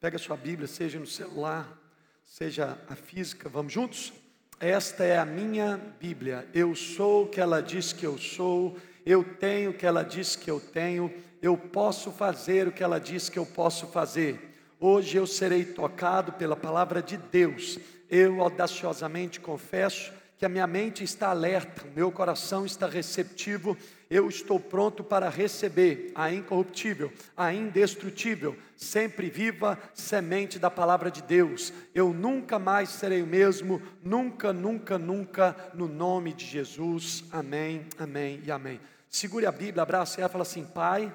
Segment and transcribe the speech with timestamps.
[0.00, 1.78] Pega a sua Bíblia, seja no celular,
[2.24, 4.14] seja a física, vamos juntos?
[4.58, 6.48] Esta é a minha Bíblia.
[6.54, 10.36] Eu sou o que ela diz que eu sou, eu tenho o que ela diz
[10.36, 14.56] que eu tenho, eu posso fazer o que ela diz que eu posso fazer.
[14.80, 17.78] Hoje eu serei tocado pela palavra de Deus.
[18.08, 23.76] Eu audaciosamente confesso que a minha mente está alerta, meu coração está receptivo,
[24.08, 31.20] eu estou pronto para receber a incorruptível, a indestrutível, sempre viva semente da palavra de
[31.20, 31.74] Deus.
[31.94, 37.22] Eu nunca mais serei o mesmo, nunca, nunca, nunca, no nome de Jesus.
[37.30, 38.80] Amém, amém e amém.
[39.10, 41.12] Segure a Bíblia, abraça ela e fala assim: Pai,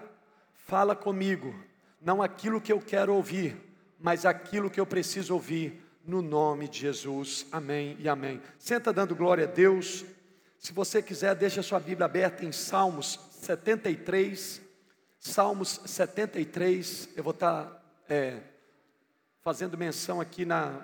[0.53, 1.55] fala comigo,
[1.99, 3.57] não aquilo que eu quero ouvir,
[3.99, 7.45] mas aquilo que eu preciso ouvir no nome de Jesus.
[7.51, 8.41] Amém e amém.
[8.59, 10.05] Senta dando glória a Deus.
[10.59, 14.61] Se você quiser, deixa sua Bíblia aberta em Salmos 73.
[15.19, 17.09] Salmos 73.
[17.15, 18.39] Eu vou estar é,
[19.41, 20.79] fazendo menção aqui na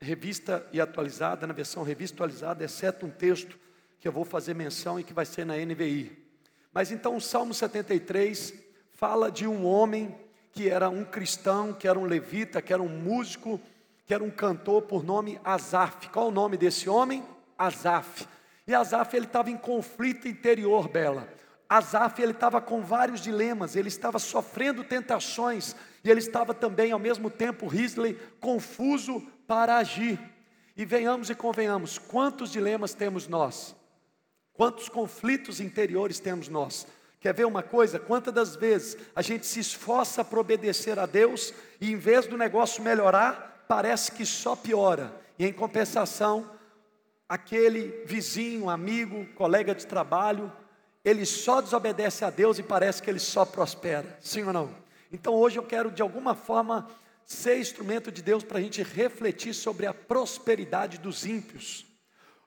[0.00, 3.58] revista e atualizada, na versão revista atualizada, exceto um texto
[4.00, 6.24] que eu vou fazer menção e que vai ser na NVI.
[6.72, 8.54] Mas então o Salmo 73
[8.92, 10.14] fala de um homem
[10.52, 13.60] que era um cristão, que era um levita, que era um músico,
[14.06, 16.08] que era um cantor por nome Azaf.
[16.08, 17.24] Qual o nome desse homem?
[17.58, 18.26] Azaf.
[18.66, 21.28] E Azaf ele estava em conflito interior, Bela.
[21.68, 26.98] Azaf ele estava com vários dilemas, ele estava sofrendo tentações e ele estava também ao
[26.98, 30.20] mesmo tempo, Risley, confuso para agir.
[30.76, 33.74] E venhamos e convenhamos, quantos dilemas temos nós?
[34.52, 36.86] Quantos conflitos interiores temos nós?
[37.20, 37.98] Quer ver uma coisa?
[37.98, 42.36] Quantas das vezes a gente se esforça para obedecer a Deus e em vez do
[42.36, 46.50] negócio melhorar, parece que só piora, e em compensação,
[47.28, 50.52] aquele vizinho, amigo, colega de trabalho,
[51.04, 54.74] ele só desobedece a Deus e parece que ele só prospera, sim ou não?
[55.12, 56.88] Então hoje eu quero de alguma forma
[57.26, 61.86] ser instrumento de Deus para a gente refletir sobre a prosperidade dos ímpios.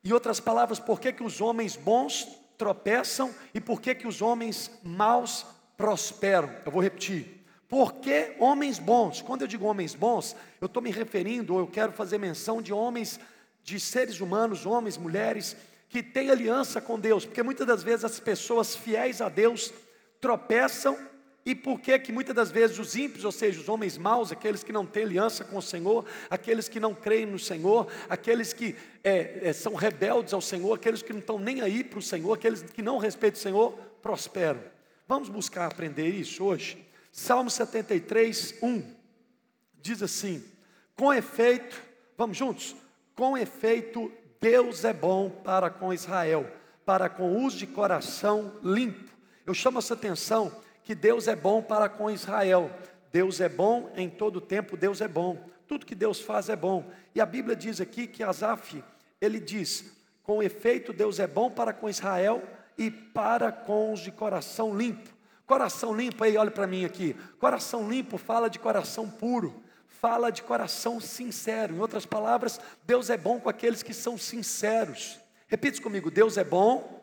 [0.04, 2.28] Em outras palavras, por que, que os homens bons
[2.58, 6.50] tropeçam e por que, que os homens maus prosperam?
[6.66, 7.37] Eu vou repetir.
[7.68, 11.92] Porque homens bons, quando eu digo homens bons, eu estou me referindo, ou eu quero
[11.92, 13.20] fazer menção de homens,
[13.64, 15.56] de seres humanos, homens, mulheres,
[15.90, 19.74] que têm aliança com Deus, porque muitas das vezes as pessoas fiéis a Deus
[20.22, 20.98] tropeçam,
[21.46, 24.66] e por que que muitas das vezes os ímpios, ou seja, os homens maus, aqueles
[24.66, 28.76] que não têm aliança com o Senhor, aqueles que não creem no Senhor, aqueles que
[29.02, 32.34] é, é, são rebeldes ao Senhor, aqueles que não estão nem aí para o Senhor,
[32.34, 34.62] aqueles que não respeitam o Senhor, prosperam.
[35.08, 36.86] Vamos buscar aprender isso hoje?
[37.18, 38.96] Salmo 73, 1
[39.82, 40.44] diz assim:
[40.96, 41.82] Com efeito,
[42.16, 42.76] vamos juntos?
[43.16, 46.50] Com efeito, Deus é bom para com Israel,
[46.86, 49.12] para com os de coração limpo.
[49.48, 52.70] Eu chamo essa atenção que Deus é bom para com Israel.
[53.12, 55.44] Deus é bom em todo tempo, Deus é bom.
[55.68, 56.88] Tudo que Deus faz é bom.
[57.16, 58.84] E a Bíblia diz aqui que Asaf,
[59.20, 59.92] ele diz:
[60.22, 62.44] com efeito, Deus é bom para com Israel
[62.78, 65.17] e para com os de coração limpo.
[65.48, 67.16] Coração limpo, aí olha para mim aqui.
[67.40, 71.74] Coração limpo fala de coração puro, fala de coração sincero.
[71.74, 75.18] Em outras palavras, Deus é bom com aqueles que são sinceros.
[75.48, 77.02] Repita comigo: Deus é bom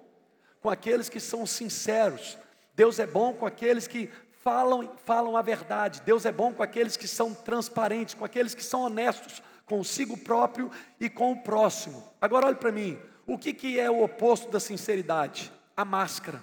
[0.60, 2.36] com aqueles que são sinceros.
[2.74, 4.10] Deus é bom com aqueles que
[4.42, 6.02] falam, falam a verdade.
[6.04, 10.70] Deus é bom com aqueles que são transparentes, com aqueles que são honestos consigo próprio
[11.00, 12.04] e com o próximo.
[12.20, 12.98] Agora olhe para mim.
[13.26, 15.50] O que, que é o oposto da sinceridade?
[15.74, 16.42] A máscara.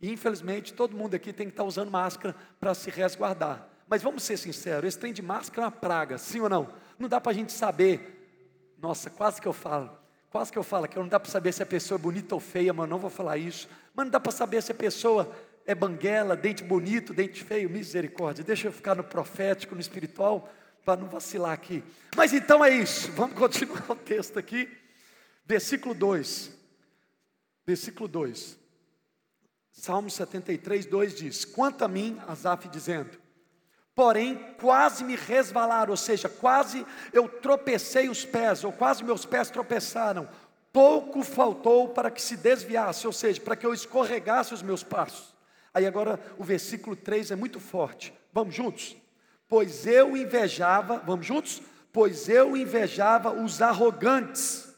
[0.00, 3.68] E infelizmente todo mundo aqui tem que estar usando máscara para se resguardar.
[3.88, 6.68] Mas vamos ser sinceros, esse trem de máscara é uma praga, sim ou não?
[6.98, 8.74] Não dá para a gente saber.
[8.78, 9.96] Nossa, quase que eu falo.
[10.28, 12.40] Quase que eu falo que não dá para saber se a pessoa é bonita ou
[12.40, 13.68] feia, mas não vou falar isso.
[13.94, 15.32] Mas não dá para saber se a pessoa
[15.64, 18.44] é banguela, dente bonito, dente feio, misericórdia.
[18.44, 20.48] Deixa eu ficar no profético, no espiritual,
[20.84, 21.82] para não vacilar aqui.
[22.14, 23.10] Mas então é isso.
[23.12, 24.68] Vamos continuar o texto aqui.
[25.44, 26.50] Versículo 2.
[27.64, 28.65] Versículo 2.
[29.76, 33.18] Salmo 73, 2 diz: Quanto a mim, Asaf dizendo,
[33.94, 39.50] porém quase me resvalaram, ou seja, quase eu tropecei os pés, ou quase meus pés
[39.50, 40.26] tropeçaram,
[40.72, 45.34] pouco faltou para que se desviasse, ou seja, para que eu escorregasse os meus passos.
[45.74, 48.96] Aí agora o versículo 3 é muito forte, vamos juntos?
[49.46, 51.60] Pois eu invejava, vamos juntos?
[51.92, 54.74] Pois eu invejava os arrogantes,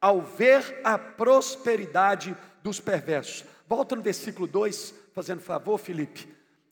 [0.00, 3.51] ao ver a prosperidade dos perversos.
[3.68, 6.28] Volta no versículo 2, fazendo favor, Felipe.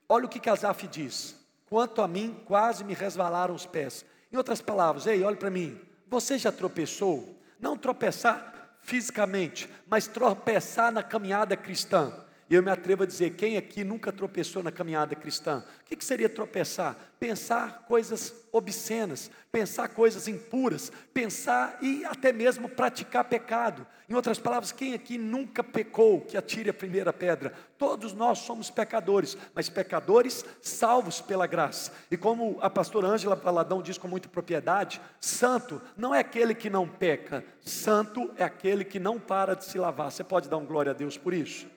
[0.09, 1.37] Olha o que Casaf diz.
[1.69, 4.05] Quanto a mim, quase me resvalaram os pés.
[4.33, 5.81] Em outras palavras, ei, olhe para mim.
[6.09, 7.37] Você já tropeçou?
[7.61, 12.13] Não tropeçar fisicamente, mas tropeçar na caminhada cristã.
[12.51, 15.65] E eu me atrevo a dizer: quem aqui nunca tropeçou na caminhada cristã?
[15.83, 16.97] O que, seria tropeçar?
[17.21, 23.87] Pensar coisas obscenas, pensar coisas impuras, pensar e até mesmo praticar pecado.
[24.09, 27.55] Em outras palavras, quem aqui nunca pecou, que atire a primeira pedra?
[27.79, 31.93] Todos nós somos pecadores, mas pecadores salvos pela graça.
[32.11, 36.69] E como a pastora Ângela Paladão diz com muita propriedade, santo não é aquele que
[36.69, 40.11] não peca, santo é aquele que não para de se lavar.
[40.11, 41.69] Você pode dar um glória a Deus por isso?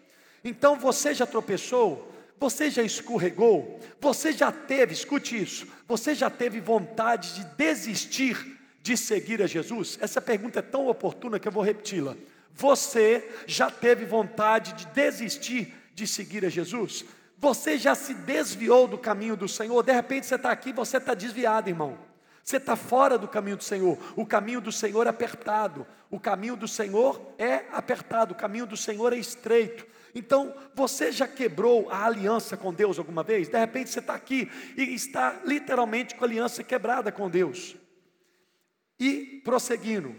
[0.44, 2.12] Então você já tropeçou?
[2.40, 3.80] Você já escorregou?
[4.02, 9.98] Você já teve, escute isso, você já teve vontade de desistir de seguir a Jesus?
[10.02, 12.18] Essa pergunta é tão oportuna que eu vou repeti-la.
[12.54, 17.06] Você já teve vontade de desistir de seguir a Jesus?
[17.38, 19.82] Você já se desviou do caminho do Senhor?
[19.82, 21.98] De repente você está aqui, você está desviado, irmão.
[22.44, 23.98] Você está fora do caminho do Senhor.
[24.18, 25.88] O caminho do Senhor é apertado.
[26.12, 28.34] O caminho do Senhor é apertado.
[28.34, 29.86] O caminho do Senhor é estreito.
[30.16, 33.48] Então, você já quebrou a aliança com Deus alguma vez?
[33.48, 37.76] De repente você está aqui e está literalmente com a aliança quebrada com Deus.
[39.00, 40.16] E prosseguindo,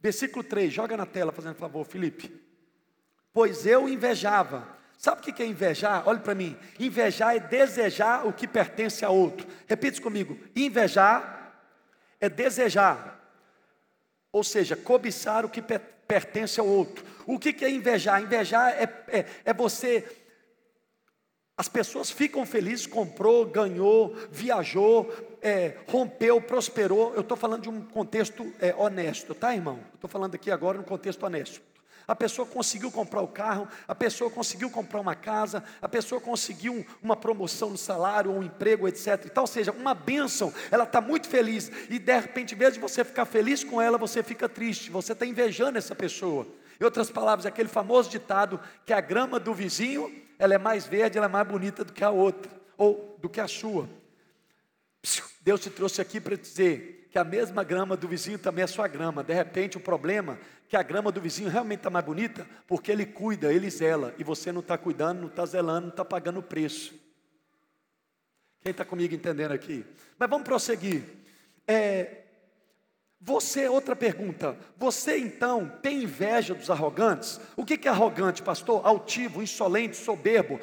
[0.00, 2.30] versículo 3, joga na tela, fazendo favor, Felipe.
[3.32, 4.78] Pois eu invejava.
[4.98, 6.06] Sabe o que é invejar?
[6.06, 6.56] Olhe para mim.
[6.78, 9.46] Invejar é desejar o que pertence a outro.
[9.66, 10.38] Repita comigo.
[10.54, 11.40] Invejar
[12.20, 13.19] é desejar,
[14.32, 17.04] ou seja, cobiçar o que pertence ao outro.
[17.26, 18.22] O que, é invejar?
[18.22, 20.04] Invejar é, é, é você.
[21.56, 25.12] As pessoas ficam felizes, comprou, ganhou, viajou,
[25.42, 27.14] é, rompeu, prosperou.
[27.14, 29.78] Eu estou falando de um contexto é, honesto, tá, irmão?
[29.94, 31.69] Estou falando aqui agora no contexto honesto.
[32.10, 36.84] A pessoa conseguiu comprar o carro, a pessoa conseguiu comprar uma casa, a pessoa conseguiu
[37.00, 39.26] uma promoção no salário, um emprego, etc.
[39.26, 42.74] E tal, ou seja, uma bênção, ela está muito feliz, e de repente, em vez
[42.74, 46.48] de você ficar feliz com ela, você fica triste, você está invejando essa pessoa.
[46.80, 51.16] Em outras palavras, aquele famoso ditado que a grama do vizinho, ela é mais verde,
[51.16, 53.88] ela é mais bonita do que a outra, ou do que a sua.
[55.42, 58.86] Deus te trouxe aqui para dizer que a mesma grama do vizinho também é sua
[58.86, 59.24] grama.
[59.24, 62.92] De repente, o problema é que a grama do vizinho realmente está mais bonita porque
[62.92, 66.38] ele cuida, ele zela, e você não está cuidando, não está zelando, não está pagando
[66.38, 66.94] o preço.
[68.62, 69.84] Quem está comigo entendendo aqui?
[70.16, 71.02] Mas vamos prosseguir.
[71.66, 72.18] É,
[73.20, 77.40] você, outra pergunta, você então tem inveja dos arrogantes?
[77.56, 78.86] O que é arrogante, pastor?
[78.86, 80.60] Altivo, insolente, soberbo.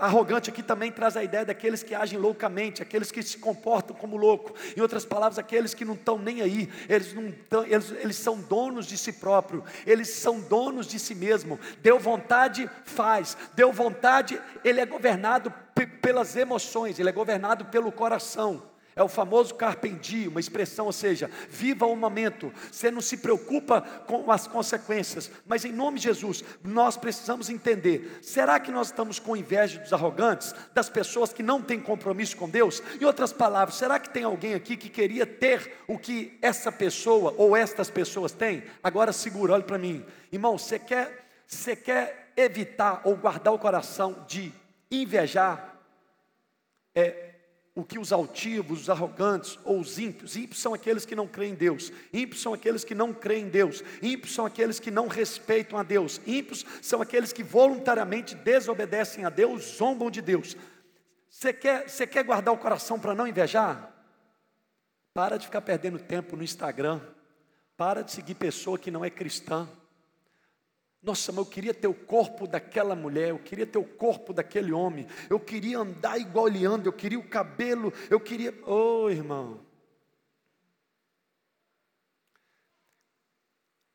[0.00, 4.16] Arrogante aqui também traz a ideia daqueles que agem loucamente, aqueles que se comportam como
[4.16, 4.54] louco.
[4.76, 8.40] Em outras palavras, aqueles que não estão nem aí, eles, não tão, eles, eles são
[8.40, 11.58] donos de si próprio, eles são donos de si mesmo.
[11.82, 13.36] Deu vontade, faz.
[13.54, 15.52] Deu vontade, ele é governado
[16.00, 18.62] pelas emoções, ele é governado pelo coração.
[18.98, 22.50] É o famoso carpendi, uma expressão, ou seja, viva o momento.
[22.72, 28.18] Você não se preocupa com as consequências, mas em nome de Jesus, nós precisamos entender:
[28.22, 32.48] será que nós estamos com inveja dos arrogantes, das pessoas que não têm compromisso com
[32.48, 32.82] Deus?
[32.98, 37.34] Em outras palavras, será que tem alguém aqui que queria ter o que essa pessoa
[37.36, 38.62] ou estas pessoas têm?
[38.82, 44.24] Agora segura, olhe para mim, irmão, você quer, você quer evitar ou guardar o coração
[44.26, 44.50] de
[44.90, 45.76] invejar?
[46.94, 47.25] É,
[47.76, 51.52] o que os altivos, os arrogantes ou os ímpios, ímpios são aqueles que não creem
[51.52, 55.06] em Deus, ímpios são aqueles que não creem em Deus, ímpios são aqueles que não
[55.06, 60.56] respeitam a Deus, ímpios são aqueles que voluntariamente desobedecem a Deus, zombam de Deus.
[61.28, 63.92] Você quer, você quer guardar o coração para não invejar?
[65.12, 66.98] Para de ficar perdendo tempo no Instagram,
[67.76, 69.68] para de seguir pessoa que não é cristã.
[71.02, 74.72] Nossa, mas eu queria ter o corpo daquela mulher, eu queria ter o corpo daquele
[74.72, 78.52] homem, eu queria andar igual ele anda, eu queria o cabelo, eu queria.
[78.64, 79.64] Ô oh, irmão.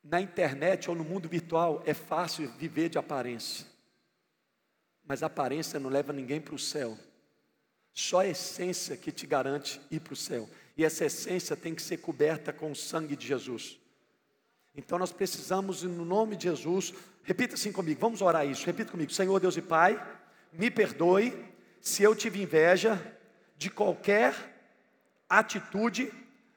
[0.04, 3.66] Na internet ou no mundo virtual é fácil viver de aparência,
[5.04, 6.98] mas aparência não leva ninguém para o céu.
[7.94, 10.50] Só a essência que te garante ir para o céu.
[10.78, 13.81] E essa essência tem que ser coberta com o sangue de Jesus.
[14.76, 19.12] Então nós precisamos, no nome de Jesus, repita assim comigo, vamos orar isso, repita comigo,
[19.12, 20.02] Senhor Deus e Pai,
[20.54, 21.34] me perdoe
[21.82, 23.00] se eu tive inveja
[23.58, 24.34] de qualquer
[25.30, 26.12] atitude,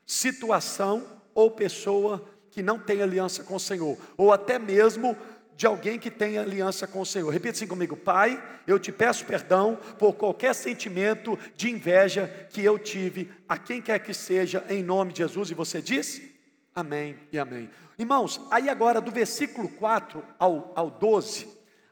[0.06, 5.16] situação ou pessoa que não tem aliança com o Senhor, ou até mesmo
[5.56, 7.30] de alguém que tem aliança com o Senhor.
[7.30, 12.78] Repita assim comigo, Pai, eu te peço perdão por qualquer sentimento de inveja que eu
[12.78, 15.50] tive, a quem quer que seja, em nome de Jesus.
[15.50, 16.33] E você disse?
[16.74, 17.70] Amém e amém.
[17.96, 21.46] Irmãos, aí agora do versículo 4 ao, ao 12,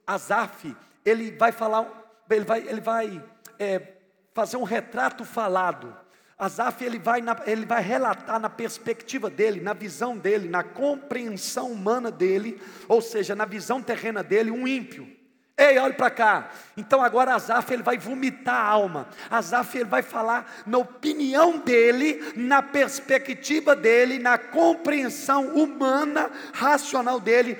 [0.04, 0.74] Asaf,
[1.04, 1.88] ele vai falar,
[2.28, 3.24] ele vai, ele vai
[3.60, 3.92] é,
[4.34, 5.96] fazer um retrato falado.
[6.36, 11.70] Asaf, ele vai, na, ele vai relatar na perspectiva dele, na visão dele, na compreensão
[11.70, 15.21] humana dele, ou seja, na visão terrena dele, um ímpio.
[15.56, 16.50] Ei, olhe para cá.
[16.76, 19.08] Então agora Azaf ele vai vomitar a alma.
[19.30, 27.58] Azaf ele vai falar na opinião dele, na perspectiva dele, na compreensão humana, racional dele,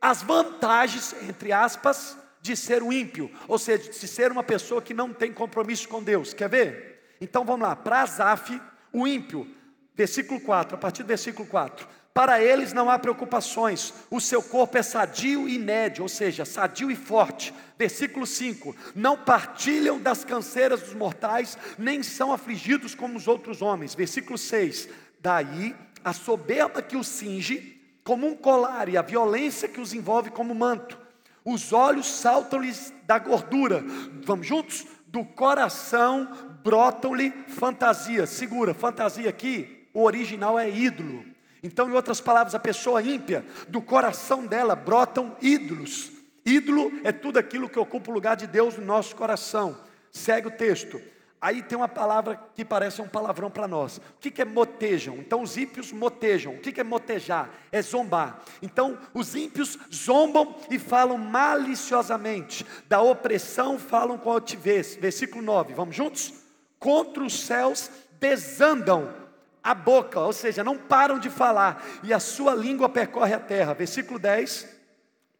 [0.00, 4.92] as vantagens, entre aspas, de ser um ímpio, ou seja, de ser uma pessoa que
[4.92, 6.34] não tem compromisso com Deus.
[6.34, 7.16] Quer ver?
[7.18, 8.60] Então vamos lá, para Azaf,
[8.92, 9.48] o ímpio,
[9.94, 11.88] versículo 4, a partir do versículo 4.
[12.14, 16.88] Para eles não há preocupações, o seu corpo é sadio e nédio, ou seja, sadio
[16.88, 17.52] e forte.
[17.76, 23.96] Versículo 5: Não partilham das canseiras dos mortais, nem são afligidos como os outros homens.
[23.96, 24.88] Versículo 6:
[25.20, 30.30] Daí a soberba que os cinge, como um colar, e a violência que os envolve
[30.30, 30.96] como manto.
[31.44, 33.84] Os olhos saltam-lhes da gordura.
[34.22, 34.86] Vamos juntos?
[35.08, 36.30] Do coração
[36.62, 38.30] brotam-lhe fantasias.
[38.30, 41.33] Segura, fantasia aqui, o original é ídolo.
[41.64, 46.12] Então, em outras palavras, a pessoa ímpia, do coração dela brotam ídolos.
[46.44, 49.74] Ídolo é tudo aquilo que ocupa o lugar de Deus no nosso coração.
[50.12, 51.00] Segue o texto.
[51.40, 53.96] Aí tem uma palavra que parece um palavrão para nós.
[53.96, 55.16] O que, é motejam?
[55.16, 56.52] Então os ímpios motejam.
[56.52, 57.48] O que, que é motejar?
[57.72, 58.42] É zombar.
[58.60, 62.64] Então os ímpios zombam e falam maliciosamente.
[62.88, 64.96] Da opressão falam com altivez.
[64.96, 65.72] Versículo 9.
[65.72, 66.34] Vamos juntos?
[66.78, 67.90] Contra os céus
[68.20, 69.23] desandam
[69.64, 73.72] a boca, ou seja, não param de falar, e a sua língua percorre a terra.
[73.72, 74.68] Versículo 10: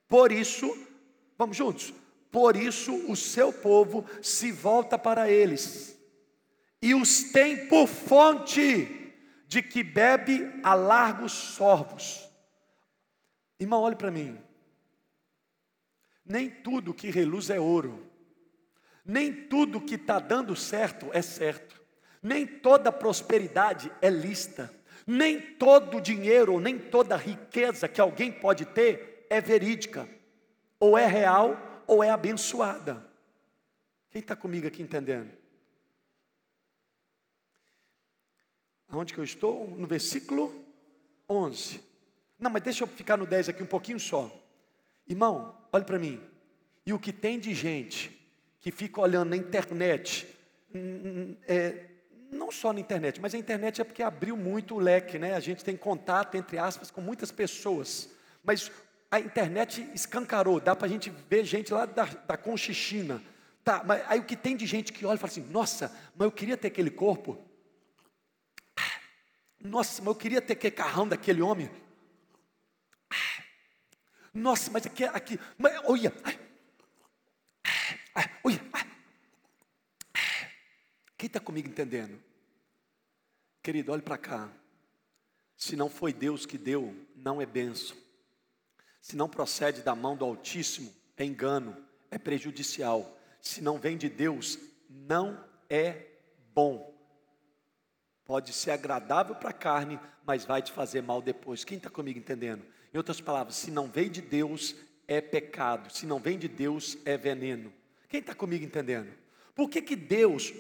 [0.08, 0.66] Por isso,
[1.36, 1.92] vamos juntos,
[2.32, 5.94] por isso o seu povo se volta para eles,
[6.80, 9.12] e os tem por fonte
[9.46, 12.26] de que bebe a largos sorvos.
[13.60, 14.40] Irmão, olhe para mim.
[16.24, 18.10] Nem tudo que reluz é ouro,
[19.04, 21.83] nem tudo que está dando certo é certo.
[22.24, 24.74] Nem toda prosperidade é lista.
[25.06, 30.08] Nem todo dinheiro, nem toda riqueza que alguém pode ter é verídica.
[30.80, 33.06] Ou é real, ou é abençoada.
[34.10, 35.30] Quem está comigo aqui entendendo?
[38.88, 39.68] Aonde que eu estou?
[39.68, 40.64] No versículo
[41.28, 41.78] 11.
[42.38, 44.34] Não, mas deixa eu ficar no 10 aqui um pouquinho só.
[45.06, 46.22] Irmão, olhe para mim.
[46.86, 48.10] E o que tem de gente
[48.60, 50.26] que fica olhando na internet,
[50.74, 51.90] hum, hum, é,
[52.34, 55.34] não só na internet, mas a internet é porque abriu muito o leque, né?
[55.34, 58.10] A gente tem contato, entre aspas, com muitas pessoas.
[58.42, 58.70] Mas
[59.10, 63.22] a internet escancarou, dá para a gente ver gente lá da, da Conchichina.
[63.62, 66.26] Tá, mas aí o que tem de gente que olha e fala assim: nossa, mas
[66.26, 67.38] eu queria ter aquele corpo.
[69.58, 71.70] Nossa, mas eu queria ter aquele carrão daquele homem.
[74.34, 76.12] Nossa, mas aqui, aqui, mas, olha,
[78.42, 78.60] olha,
[81.24, 82.22] quem está comigo entendendo?
[83.62, 84.52] Querido, olhe para cá.
[85.56, 87.96] Se não foi Deus que deu, não é benção.
[89.00, 91.74] Se não procede da mão do Altíssimo, é engano,
[92.10, 93.18] é prejudicial.
[93.40, 94.58] Se não vem de Deus,
[94.90, 96.08] não é
[96.52, 96.94] bom.
[98.26, 101.64] Pode ser agradável para a carne, mas vai te fazer mal depois.
[101.64, 102.66] Quem está comigo entendendo?
[102.92, 104.76] Em outras palavras, se não vem de Deus,
[105.08, 105.90] é pecado.
[105.90, 107.72] Se não vem de Deus, é veneno.
[108.10, 109.10] Quem está comigo entendendo?
[109.54, 110.52] Por que, que Deus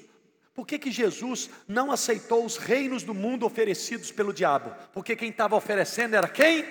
[0.54, 4.72] por que, que Jesus não aceitou os reinos do mundo oferecidos pelo diabo?
[4.92, 6.64] Porque quem estava oferecendo era quem?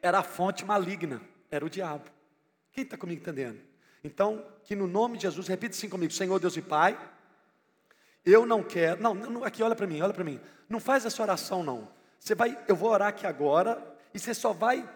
[0.00, 1.20] Era a fonte maligna,
[1.50, 2.04] era o diabo.
[2.72, 3.60] Quem está comigo entendendo?
[4.02, 6.98] Então, que no nome de Jesus, repita assim comigo: Senhor Deus e Pai,
[8.24, 9.02] eu não quero.
[9.02, 10.40] Não, não aqui olha para mim, olha para mim.
[10.66, 11.88] Não faz essa oração, não.
[12.18, 14.88] Você vai, eu vou orar aqui agora, e você só vai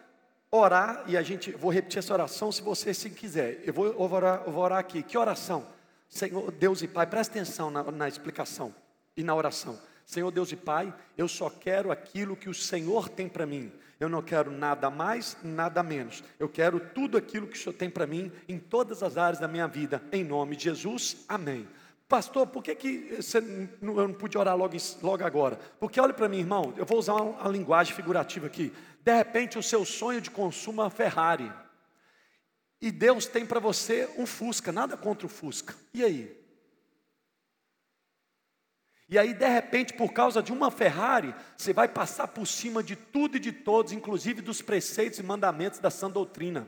[0.50, 3.60] orar, e a gente, vou repetir essa oração se você sim quiser.
[3.64, 5.02] Eu vou, eu vou, orar, eu vou orar aqui.
[5.02, 5.66] Que oração?
[6.12, 8.74] Senhor Deus e Pai, presta atenção na, na explicação
[9.16, 9.80] e na oração.
[10.04, 13.72] Senhor Deus e Pai, eu só quero aquilo que o Senhor tem para mim.
[13.98, 16.22] Eu não quero nada mais, nada menos.
[16.38, 19.48] Eu quero tudo aquilo que o Senhor tem para mim em todas as áreas da
[19.48, 20.02] minha vida.
[20.12, 21.66] Em nome de Jesus, amém.
[22.06, 25.58] Pastor, por que, que você eu não pude orar logo, logo agora?
[25.80, 28.70] Porque olha para mim, irmão, eu vou usar uma, uma linguagem figurativa aqui.
[29.02, 31.50] De repente, o seu sonho de consumo é uma Ferrari.
[32.82, 35.72] E Deus tem para você um Fusca, nada contra o Fusca.
[35.94, 36.36] E aí?
[39.08, 42.96] E aí, de repente, por causa de uma Ferrari, você vai passar por cima de
[42.96, 46.66] tudo e de todos, inclusive dos preceitos e mandamentos da sã doutrina.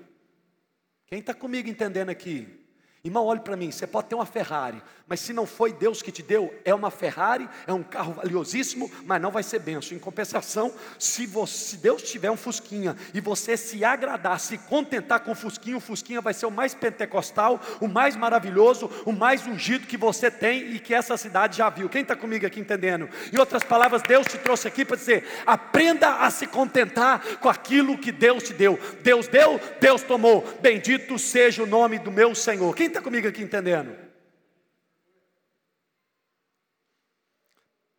[1.07, 2.64] Quem está comigo entendendo aqui?
[3.05, 6.11] Irmão, olhe para mim, você pode ter uma Ferrari, mas se não foi Deus que
[6.11, 9.95] te deu, é uma Ferrari, é um carro valiosíssimo, mas não vai ser benção.
[9.95, 15.21] Em compensação, se, você, se Deus tiver um Fusquinha e você se agradar, se contentar
[15.21, 19.47] com o Fusquinha, o Fusquinha vai ser o mais pentecostal, o mais maravilhoso, o mais
[19.47, 21.91] ungido que você tem e que essa cidade já viu.
[21.91, 23.07] Quem está comigo aqui entendendo?
[23.31, 27.99] Em outras palavras, Deus te trouxe aqui para dizer: aprenda a se contentar com aquilo
[27.99, 28.81] que Deus te deu.
[29.03, 30.43] Deus deu, Deus tomou.
[30.63, 32.75] Bendito seja o nome do meu Senhor.
[32.75, 33.97] Quem está comigo aqui entendendo?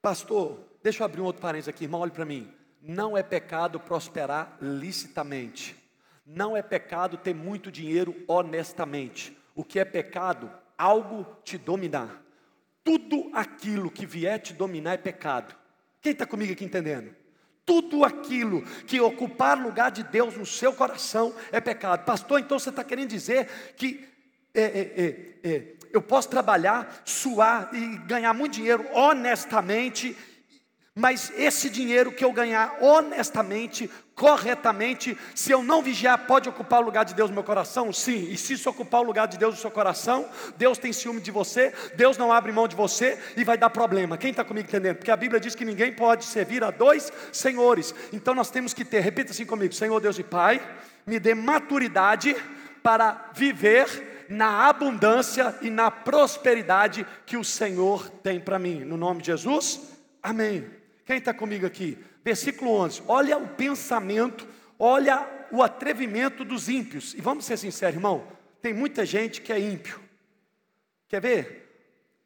[0.01, 2.49] Pastor, deixa eu abrir um outro parênteses aqui, irmão, olhe para mim.
[2.81, 5.75] Não é pecado prosperar licitamente.
[6.25, 9.37] Não é pecado ter muito dinheiro honestamente.
[9.53, 10.49] O que é pecado?
[10.77, 12.21] Algo te dominar.
[12.83, 15.55] Tudo aquilo que vier te dominar é pecado.
[16.01, 17.13] Quem está comigo aqui entendendo?
[17.65, 22.05] Tudo aquilo que ocupar lugar de Deus no seu coração é pecado.
[22.05, 24.14] Pastor, então você está querendo dizer que
[24.55, 30.17] é, é, é, é, eu posso trabalhar, suar e ganhar muito dinheiro honestamente,
[30.97, 36.85] mas esse dinheiro que eu ganhar honestamente, corretamente, se eu não vigiar, pode ocupar o
[36.85, 37.91] lugar de Deus no meu coração?
[37.91, 40.25] Sim, e se isso ocupar o lugar de Deus no seu coração,
[40.57, 44.17] Deus tem ciúme de você, Deus não abre mão de você e vai dar problema.
[44.17, 44.95] Quem está comigo entendendo?
[44.95, 48.85] Porque a Bíblia diz que ninguém pode servir a dois senhores, então nós temos que
[48.85, 50.65] ter, repita assim comigo: Senhor Deus e Pai,
[51.05, 52.33] me dê maturidade
[52.81, 58.83] para viver na abundância e na prosperidade que o Senhor tem para mim.
[58.83, 59.81] No nome de Jesus,
[60.21, 60.69] amém.
[61.05, 61.97] Quem está comigo aqui?
[62.23, 63.03] Versículo 11.
[63.07, 64.47] Olha o pensamento,
[64.79, 67.13] olha o atrevimento dos ímpios.
[67.13, 68.25] E vamos ser sinceros, irmão.
[68.61, 69.99] Tem muita gente que é ímpio.
[71.07, 71.65] Quer ver?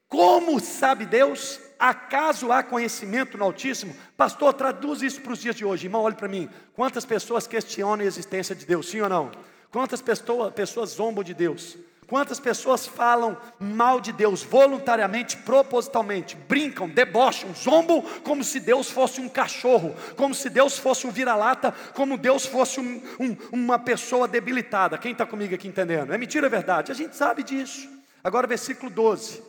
[0.08, 1.60] Como sabe Deus?
[1.78, 3.96] Acaso há conhecimento no Altíssimo?
[4.18, 5.86] Pastor, traduz isso para os dias de hoje.
[5.86, 6.50] Irmão, olhe para mim.
[6.74, 8.90] Quantas pessoas questionam a existência de Deus?
[8.90, 9.32] Sim ou não?
[9.72, 11.78] Quantas pessoas, pessoas zombam de Deus?
[12.10, 19.22] Quantas pessoas falam mal de Deus voluntariamente, propositalmente, brincam, debocham, zombam como se Deus fosse
[19.22, 24.28] um cachorro, como se Deus fosse um vira-lata, como Deus fosse um, um, uma pessoa
[24.28, 24.98] debilitada.
[24.98, 26.12] Quem está comigo aqui entendendo?
[26.12, 26.92] É mentira, é verdade?
[26.92, 27.88] A gente sabe disso.
[28.24, 29.44] Agora, versículo 12: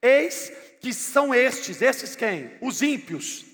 [0.00, 2.52] Eis que são estes, esses quem?
[2.62, 3.44] Os ímpios,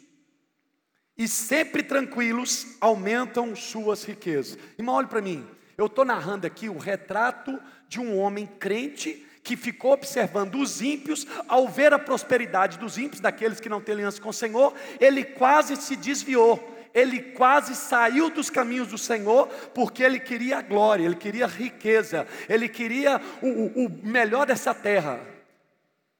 [1.16, 4.56] e sempre tranquilos aumentam suas riquezas.
[4.78, 5.44] Irmão, olhe para mim.
[5.76, 11.26] Eu estou narrando aqui o retrato de um homem crente que ficou observando os ímpios,
[11.48, 15.24] ao ver a prosperidade dos ímpios, daqueles que não têm aliança com o Senhor, ele
[15.24, 16.76] quase se desviou.
[16.92, 21.48] Ele quase saiu dos caminhos do Senhor, porque ele queria a glória, ele queria a
[21.48, 25.20] riqueza, ele queria o, o melhor dessa terra,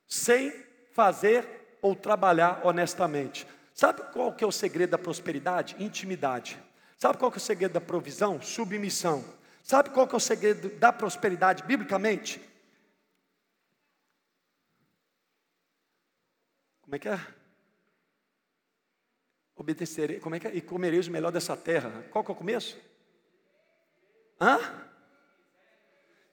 [0.06, 0.52] sem
[0.92, 1.44] fazer
[1.82, 3.46] ou trabalhar honestamente.
[3.74, 5.76] Sabe qual que é o segredo da prosperidade?
[5.78, 6.58] Intimidade.
[6.96, 8.40] Sabe qual que é o segredo da provisão?
[8.40, 9.24] Submissão.
[9.68, 12.40] Sabe qual que é o segredo da prosperidade biblicamente?
[16.80, 17.20] Como é que é?
[19.54, 20.54] Obedecerei, como é que é?
[20.54, 22.02] E comereis o melhor dessa terra.
[22.10, 22.78] Qual que é o começo?
[24.40, 24.58] Hã?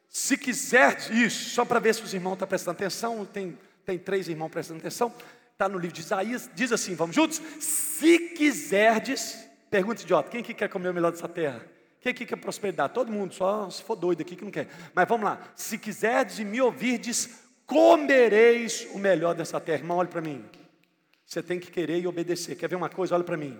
[0.07, 4.29] Se quiser, isso, só para ver se os irmãos estão prestando atenção, tem, tem três
[4.29, 5.13] irmãos prestando atenção
[5.51, 7.41] está no livro de Isaías, diz assim: vamos juntos?
[7.59, 11.74] Se quiserdes, pergunta idiota: quem que quer comer o melhor dessa terra?
[12.05, 12.93] Quem que quer prosperidade?
[12.93, 14.67] Todo mundo, só se for doido aqui que não quer.
[14.93, 19.79] Mas vamos lá: se quiserdes e me ouvirdes, comereis o melhor dessa terra.
[19.79, 20.45] Irmão, olha para mim.
[21.25, 22.55] Você tem que querer e obedecer.
[22.57, 23.15] Quer ver uma coisa?
[23.15, 23.59] Olha para mim.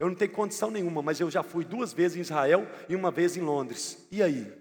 [0.00, 3.12] Eu não tenho condição nenhuma, mas eu já fui duas vezes em Israel e uma
[3.12, 4.04] vez em Londres.
[4.10, 4.52] E aí?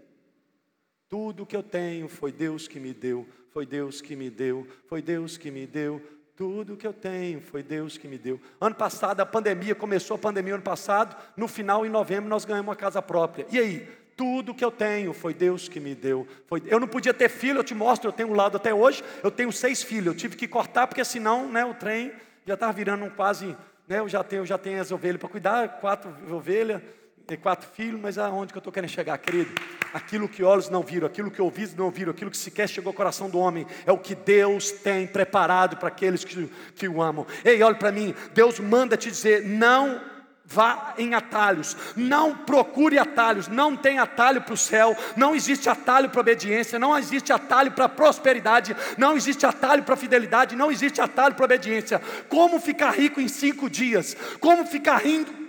[1.10, 5.02] Tudo que eu tenho foi Deus que me deu, foi Deus que me deu, foi
[5.02, 6.00] Deus que me deu,
[6.36, 8.40] tudo que eu tenho foi Deus que me deu.
[8.60, 12.68] Ano passado, a pandemia, começou a pandemia ano passado, no final, em novembro, nós ganhamos
[12.68, 13.48] uma casa própria.
[13.52, 13.88] E aí?
[14.18, 16.26] Tudo que eu tenho foi Deus que me deu.
[16.48, 19.04] Foi, eu não podia ter filho, eu te mostro, eu tenho um lado até hoje,
[19.22, 20.08] eu tenho seis filhos.
[20.08, 22.14] Eu tive que cortar, porque senão né, o trem
[22.46, 23.56] já estava virando um quase.
[23.88, 26.82] Né, eu, já tenho, eu já tenho as ovelhas para cuidar, quatro ovelhas
[27.26, 29.52] ter quatro filhos, mas aonde que eu estou querendo chegar, querido?
[29.94, 32.94] Aquilo que olhos não viram, aquilo que ouvidos não viram, aquilo que sequer chegou ao
[32.94, 37.26] coração do homem, é o que Deus tem preparado para aqueles que, que o amam.
[37.44, 40.00] Ei, olha para mim, Deus manda te dizer: não
[40.46, 46.10] vá em atalhos, não procure atalhos, não tem atalho para o céu, não existe atalho
[46.10, 51.34] para obediência, não existe atalho para prosperidade, não existe atalho para fidelidade, não existe atalho
[51.34, 52.00] para obediência.
[52.30, 54.16] Como ficar rico em cinco dias?
[54.40, 54.98] Como ficar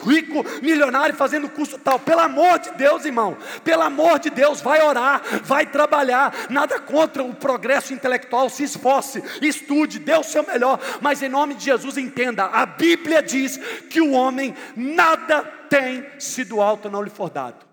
[0.05, 1.99] rico, milionário fazendo curso tal?
[1.99, 7.23] Pelo amor de Deus, irmão, pelo amor de Deus, vai orar, vai trabalhar, nada contra
[7.23, 11.97] o progresso intelectual, se esforce, estude, dê o seu melhor, mas em nome de Jesus
[11.97, 13.57] entenda, a Bíblia diz
[13.91, 17.67] que o homem nada tem se do alto não lhe for dado.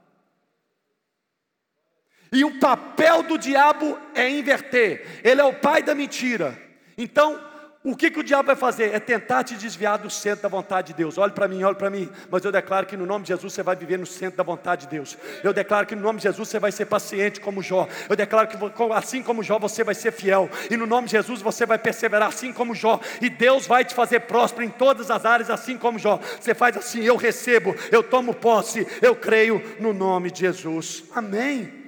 [2.33, 5.21] E o papel do diabo é inverter.
[5.23, 6.59] Ele é o pai da mentira.
[6.97, 7.39] Então,
[7.85, 8.93] o que, que o diabo vai fazer?
[8.93, 11.17] É tentar te desviar do centro da vontade de Deus.
[11.17, 12.09] Olhe para mim, olhe para mim.
[12.31, 14.85] Mas eu declaro que no nome de Jesus você vai viver no centro da vontade
[14.85, 15.17] de Deus.
[15.43, 17.89] Eu declaro que no nome de Jesus você vai ser paciente como Jó.
[18.09, 18.57] Eu declaro que
[18.93, 20.49] assim como Jó você vai ser fiel.
[20.71, 23.01] E no nome de Jesus você vai perseverar assim como Jó.
[23.21, 26.21] E Deus vai te fazer próspero em todas as áreas, assim como Jó.
[26.39, 31.03] Você faz assim: eu recebo, eu tomo posse, eu creio no nome de Jesus.
[31.13, 31.83] Amém.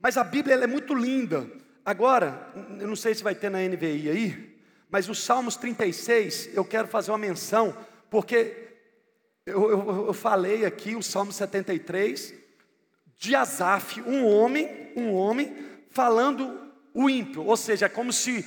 [0.00, 1.46] Mas a Bíblia é muito linda.
[1.86, 4.58] Agora, eu não sei se vai ter na NVI aí,
[4.90, 7.76] mas os Salmos 36, eu quero fazer uma menção,
[8.10, 8.70] porque
[9.46, 12.34] eu, eu, eu falei aqui o Salmo 73
[13.16, 15.56] de Asaf, um homem, um homem
[15.88, 16.60] falando
[16.92, 18.44] o ímpio, ou seja, como se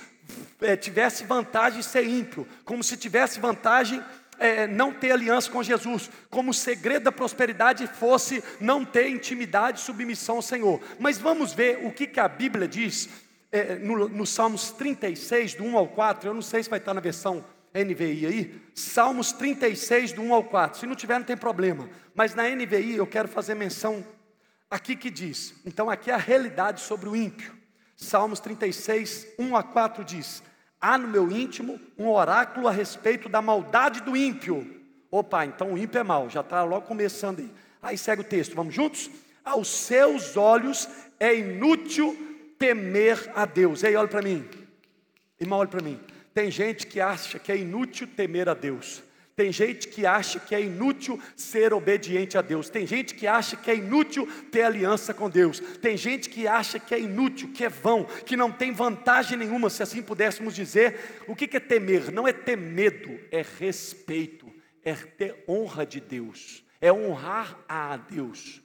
[0.59, 4.03] é, tivesse vantagem ser ímpio, como se tivesse vantagem
[4.37, 9.79] é, não ter aliança com Jesus, como o segredo da prosperidade fosse não ter intimidade
[9.79, 10.81] e submissão ao Senhor.
[10.99, 15.63] Mas vamos ver o que, que a Bíblia diz é, no, no Salmos 36, do
[15.63, 20.13] 1 ao 4, eu não sei se vai estar na versão NVI aí, Salmos 36,
[20.13, 20.79] do 1 ao 4.
[20.79, 21.89] Se não tiver, não tem problema.
[22.13, 24.05] Mas na NVI eu quero fazer menção
[24.69, 25.53] aqui que diz.
[25.65, 27.57] Então aqui é a realidade sobre o ímpio.
[27.95, 30.41] Salmos 36, 1 a 4 diz:
[30.79, 34.79] Há no meu íntimo um oráculo a respeito da maldade do ímpio.
[35.11, 37.51] Opa, então o ímpio é mau, já está logo começando aí.
[37.81, 39.09] Aí segue o texto, vamos juntos?
[39.43, 40.87] Aos seus olhos
[41.19, 42.28] é inútil
[42.59, 43.81] temer a Deus.
[43.81, 44.47] Ei, olha para mim.
[45.39, 45.99] Irmão, olha para mim.
[46.33, 49.01] Tem gente que acha que é inútil temer a Deus.
[49.39, 52.69] Tem gente que acha que é inútil ser obediente a Deus.
[52.69, 55.61] Tem gente que acha que é inútil ter aliança com Deus.
[55.81, 59.69] Tem gente que acha que é inútil, que é vão, que não tem vantagem nenhuma,
[59.69, 61.23] se assim pudéssemos dizer.
[61.25, 62.11] O que é temer?
[62.11, 68.61] Não é ter medo, é respeito, é ter honra de Deus, é honrar a Deus.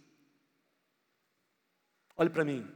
[2.17, 2.74] Olhe para mim.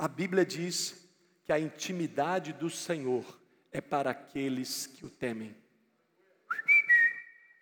[0.00, 1.06] A Bíblia diz
[1.44, 3.38] que a intimidade do Senhor
[3.70, 5.54] é para aqueles que o temem.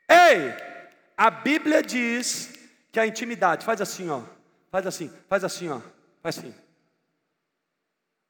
[0.08, 0.54] Ei!
[1.16, 2.54] A Bíblia diz
[2.92, 4.22] que a intimidade, faz assim, ó.
[4.70, 5.80] Faz assim, faz assim, ó.
[6.22, 6.54] Faz assim.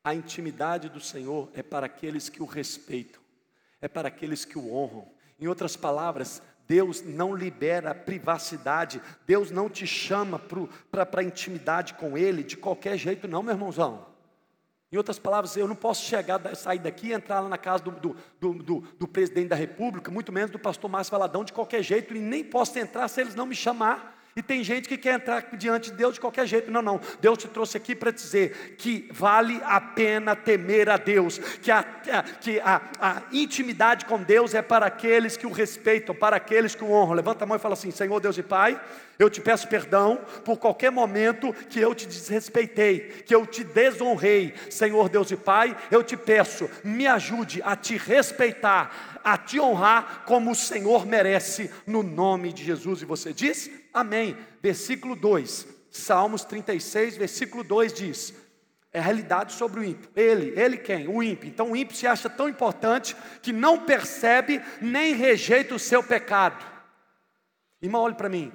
[0.03, 3.21] A intimidade do Senhor é para aqueles que o respeitam,
[3.79, 5.12] é para aqueles que o honram.
[5.38, 10.38] Em outras palavras, Deus não libera privacidade, Deus não te chama
[10.90, 14.07] para intimidade com Ele de qualquer jeito, não, meu irmãozão.
[14.92, 17.90] Em outras palavras, eu não posso chegar, sair daqui e entrar lá na casa do,
[17.90, 18.16] do,
[18.54, 22.20] do, do, presidente da República, muito menos do pastor Márcio Valadão, de qualquer jeito, e
[22.20, 24.17] nem posso entrar se eles não me chamar.
[24.37, 26.71] E tem gente que quer entrar diante de Deus de qualquer jeito.
[26.71, 27.01] Não, não.
[27.21, 31.83] Deus te trouxe aqui para dizer que vale a pena temer a Deus, que, a,
[32.41, 36.85] que a, a, intimidade com Deus é para aqueles que o respeitam, para aqueles que
[36.85, 37.14] o honram.
[37.14, 38.81] Levanta a mão e fala assim: Senhor Deus e Pai,
[39.19, 44.55] eu te peço perdão por qualquer momento que eu te desrespeitei, que eu te desonrei.
[44.71, 50.23] Senhor Deus e Pai, eu te peço, me ajude a te respeitar, a te honrar
[50.25, 53.03] como o Senhor merece, no nome de Jesus.
[53.03, 53.69] E você diz?
[53.92, 54.37] Amém.
[54.62, 58.35] Versículo 2, Salmos 36, versículo 2 diz:
[58.92, 60.11] é realidade sobre o ímpio.
[60.16, 61.07] Ele, ele quem?
[61.09, 61.48] O ímpio.
[61.48, 66.64] Então o ímpio se acha tão importante que não percebe nem rejeita o seu pecado.
[67.81, 68.53] Irmão, olhe para mim.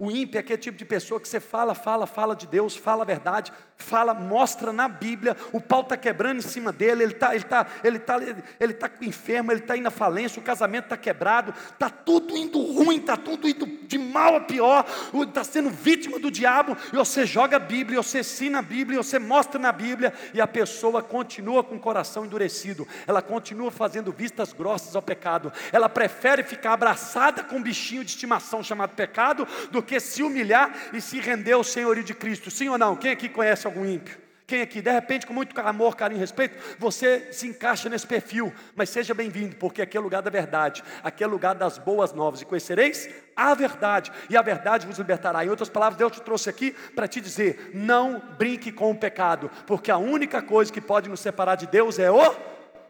[0.00, 3.02] O ímpio é aquele tipo de pessoa que você fala, fala, fala de Deus, fala
[3.02, 7.34] a verdade, fala, mostra na Bíblia, o pau está quebrando em cima dele, ele está
[7.34, 8.18] ele tá, ele tá,
[8.58, 12.58] ele tá enfermo, ele está indo à falência, o casamento está quebrado, está tudo indo
[12.58, 14.86] ruim, está tudo indo de mal a pior,
[15.26, 19.18] está sendo vítima do diabo, e você joga a Bíblia, você ensina a Bíblia, você
[19.18, 24.54] mostra na Bíblia, e a pessoa continua com o coração endurecido, ela continua fazendo vistas
[24.54, 29.82] grossas ao pecado, ela prefere ficar abraçada com um bichinho de estimação chamado pecado, do
[29.89, 32.50] que se humilhar e se render ao senhorio de Cristo.
[32.50, 32.94] Sim ou não?
[32.94, 34.20] Quem aqui conhece algum ímpio?
[34.50, 38.52] Quem aqui, de repente, com muito amor, carinho e respeito, você se encaixa nesse perfil,
[38.74, 42.40] mas seja bem-vindo, porque aqui é lugar da verdade, aqui é lugar das boas novas,
[42.42, 45.44] e conhecereis a verdade, e a verdade vos libertará.
[45.44, 49.48] Em outras palavras, Deus te trouxe aqui para te dizer: não brinque com o pecado,
[49.68, 52.34] porque a única coisa que pode nos separar de Deus é o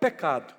[0.01, 0.55] pecado.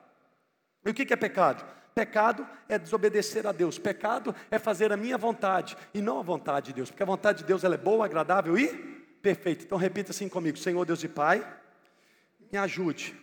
[0.86, 1.66] E o que é pecado?
[1.94, 3.78] Pecado é desobedecer a Deus.
[3.78, 7.40] Pecado é fazer a minha vontade e não a vontade de Deus, porque a vontade
[7.40, 8.68] de Deus ela é boa, agradável e
[9.22, 9.64] perfeita.
[9.64, 11.46] Então repita assim comigo: Senhor Deus e Pai,
[12.52, 13.16] me ajude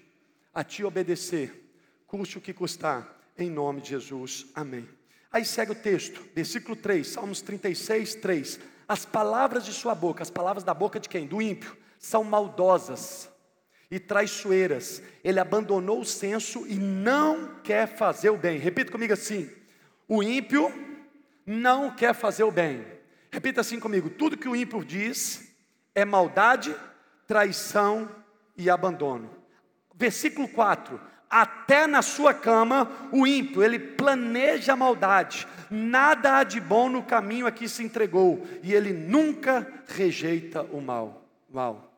[0.53, 1.73] a te obedecer,
[2.07, 4.47] custe o que custar, em nome de Jesus.
[4.55, 4.89] Amém.
[5.31, 8.61] Aí segue o texto, versículo 3, Salmos 36, 3.
[8.87, 11.27] As palavras de sua boca, as palavras da boca de quem?
[11.27, 13.31] Do ímpio, são maldosas
[13.91, 15.03] e traiçoeiras.
[15.25, 18.59] Ele abandonou o senso e não quer fazer o bem.
[18.59, 19.51] Repita comigo assim:
[20.07, 20.73] o ímpio
[21.47, 22.85] não quer fazer o bem.
[23.31, 25.55] Repita assim comigo: tudo que o ímpio diz
[25.95, 26.75] é maldade,
[27.27, 28.09] traição
[28.57, 29.31] e abandono.
[29.95, 36.61] Versículo 4: até na sua cama, o ímpio, ele planeja a maldade, nada há de
[36.61, 41.29] bom no caminho a que se entregou, e ele nunca rejeita o mal.
[41.51, 41.93] mal.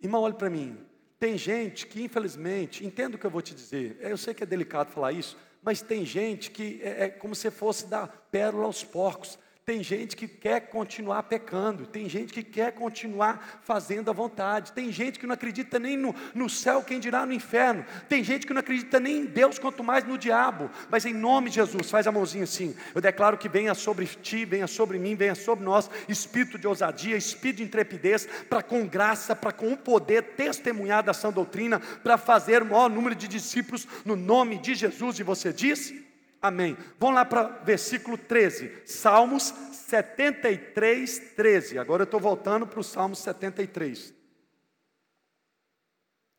[0.00, 0.76] Irmão, olhe para mim,
[1.22, 4.46] tem gente que infelizmente, entendo o que eu vou te dizer, eu sei que é
[4.46, 8.82] delicado falar isso, mas tem gente que é, é como se fosse dar pérola aos
[8.82, 14.72] porcos, tem gente que quer continuar pecando, tem gente que quer continuar fazendo a vontade,
[14.72, 18.44] tem gente que não acredita nem no, no céu, quem dirá no inferno, tem gente
[18.44, 21.88] que não acredita nem em Deus, quanto mais no diabo, mas em nome de Jesus,
[21.92, 25.64] faz a mãozinha assim, eu declaro que venha sobre ti, venha sobre mim, venha sobre
[25.64, 31.04] nós, espírito de ousadia, espírito de intrepidez, para com graça, para com o poder testemunhar
[31.04, 35.22] da sã doutrina, para fazer o maior número de discípulos no nome de Jesus, e
[35.22, 36.01] você diz?
[36.42, 36.76] Amém.
[36.98, 38.82] Vamos lá para versículo 13.
[38.84, 41.78] Salmos 73, 13.
[41.78, 44.12] Agora eu estou voltando para o Salmo 73.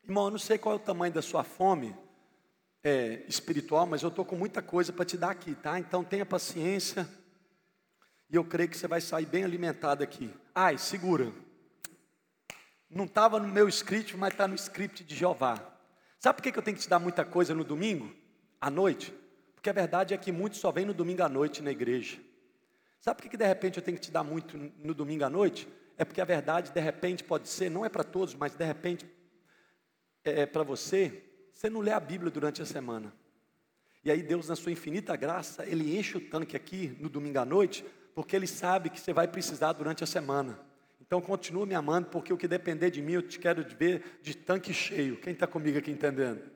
[0.02, 1.96] Irmão, eu não sei qual é o tamanho da sua fome
[2.82, 5.78] é, espiritual, mas eu estou com muita coisa para te dar aqui, tá?
[5.78, 7.08] Então tenha paciência.
[8.28, 10.30] E eu creio que você vai sair bem alimentado aqui.
[10.54, 11.32] Ai, segura.
[12.90, 15.58] Não estava no meu script, mas está no script de Jeová.
[16.20, 18.14] Sabe por que eu tenho que te dar muita coisa no domingo?
[18.60, 19.14] À noite?
[19.64, 22.18] Porque a verdade é que muitos só vêm no domingo à noite na igreja.
[23.00, 25.66] Sabe por que de repente eu tenho que te dar muito no domingo à noite?
[25.96, 29.06] É porque a verdade de repente pode ser, não é para todos, mas de repente
[30.22, 31.24] é, é para você,
[31.54, 33.10] você não lê a Bíblia durante a semana.
[34.04, 37.44] E aí Deus, na sua infinita graça, Ele enche o tanque aqui no domingo à
[37.46, 40.60] noite, porque Ele sabe que você vai precisar durante a semana.
[41.00, 44.36] Então continua me amando, porque o que depender de mim, eu te quero ver de
[44.36, 45.16] tanque cheio.
[45.22, 46.53] Quem está comigo aqui entendendo?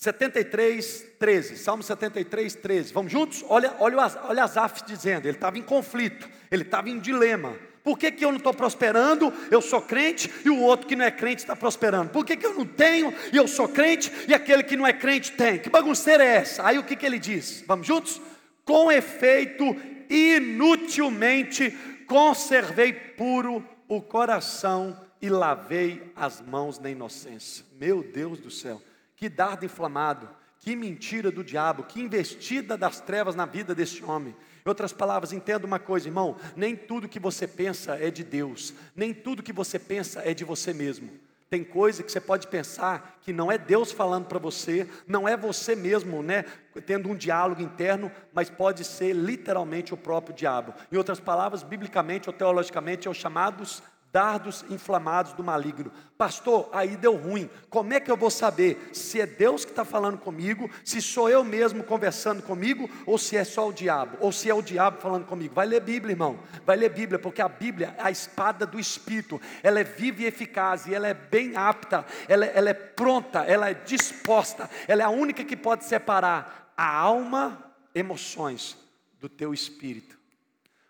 [0.00, 2.90] 73, 13, Salmo 73, 13.
[2.94, 3.44] Vamos juntos?
[3.46, 7.54] Olha, olha, olha Asaf dizendo, ele estava em conflito, ele estava em dilema.
[7.84, 9.30] Por que, que eu não estou prosperando?
[9.50, 12.08] Eu sou crente e o outro que não é crente está prosperando.
[12.08, 14.92] Por que, que eu não tenho e eu sou crente e aquele que não é
[14.94, 15.58] crente tem?
[15.58, 16.66] Que bagunceira é essa?
[16.66, 17.62] Aí o que, que ele diz?
[17.66, 18.22] Vamos juntos?
[18.64, 19.64] Com efeito,
[20.08, 27.66] inutilmente conservei puro o coração e lavei as mãos na inocência.
[27.78, 28.80] Meu Deus do céu.
[29.20, 30.26] Que dardo inflamado,
[30.60, 34.34] que mentira do diabo, que investida das trevas na vida desse homem.
[34.64, 38.72] Em outras palavras, entenda uma coisa, irmão: nem tudo que você pensa é de Deus,
[38.96, 41.10] nem tudo que você pensa é de você mesmo.
[41.50, 45.36] Tem coisa que você pode pensar que não é Deus falando para você, não é
[45.36, 46.46] você mesmo, né,
[46.86, 50.72] tendo um diálogo interno, mas pode ser literalmente o próprio diabo.
[50.90, 55.92] Em outras palavras, biblicamente ou teologicamente, é os chamados dardos inflamados do maligno.
[56.18, 57.48] Pastor, aí deu ruim.
[57.68, 61.28] Como é que eu vou saber se é Deus que está falando comigo, se sou
[61.30, 65.00] eu mesmo conversando comigo, ou se é só o diabo, ou se é o diabo
[65.00, 65.54] falando comigo?
[65.54, 66.40] Vai ler Bíblia, irmão.
[66.66, 69.40] Vai ler Bíblia, porque a Bíblia é a espada do Espírito.
[69.62, 73.70] Ela é viva e eficaz, e ela é bem apta, ela, ela é pronta, ela
[73.70, 74.68] é disposta.
[74.88, 78.76] Ela é a única que pode separar a alma, emoções,
[79.20, 80.18] do teu espírito.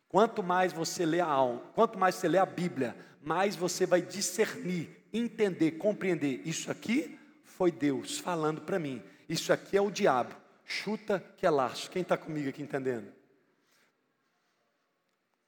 [0.08, 4.00] Quanto mais você lê a alma, quanto mais você lê a Bíblia, mais você vai
[4.00, 6.40] discernir, entender, compreender.
[6.44, 9.02] Isso aqui foi Deus falando para mim.
[9.28, 10.34] Isso aqui é o diabo.
[10.64, 11.90] Chuta que é laço.
[11.90, 13.12] Quem está comigo aqui entendendo?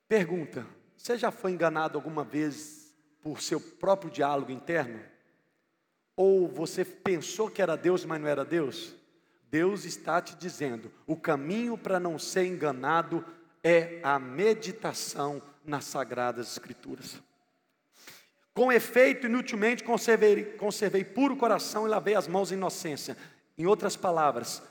[0.09, 5.01] Pergunta: Você já foi enganado alguma vez por seu próprio diálogo interno?
[6.15, 8.95] Ou você pensou que era Deus, mas não era Deus?
[9.49, 13.25] Deus está te dizendo: o caminho para não ser enganado
[13.63, 17.23] é a meditação nas Sagradas Escrituras.
[18.55, 23.17] Com efeito, inutilmente conservei, conservei puro coração e lavei as mãos em inocência.
[23.57, 24.63] Em outras palavras,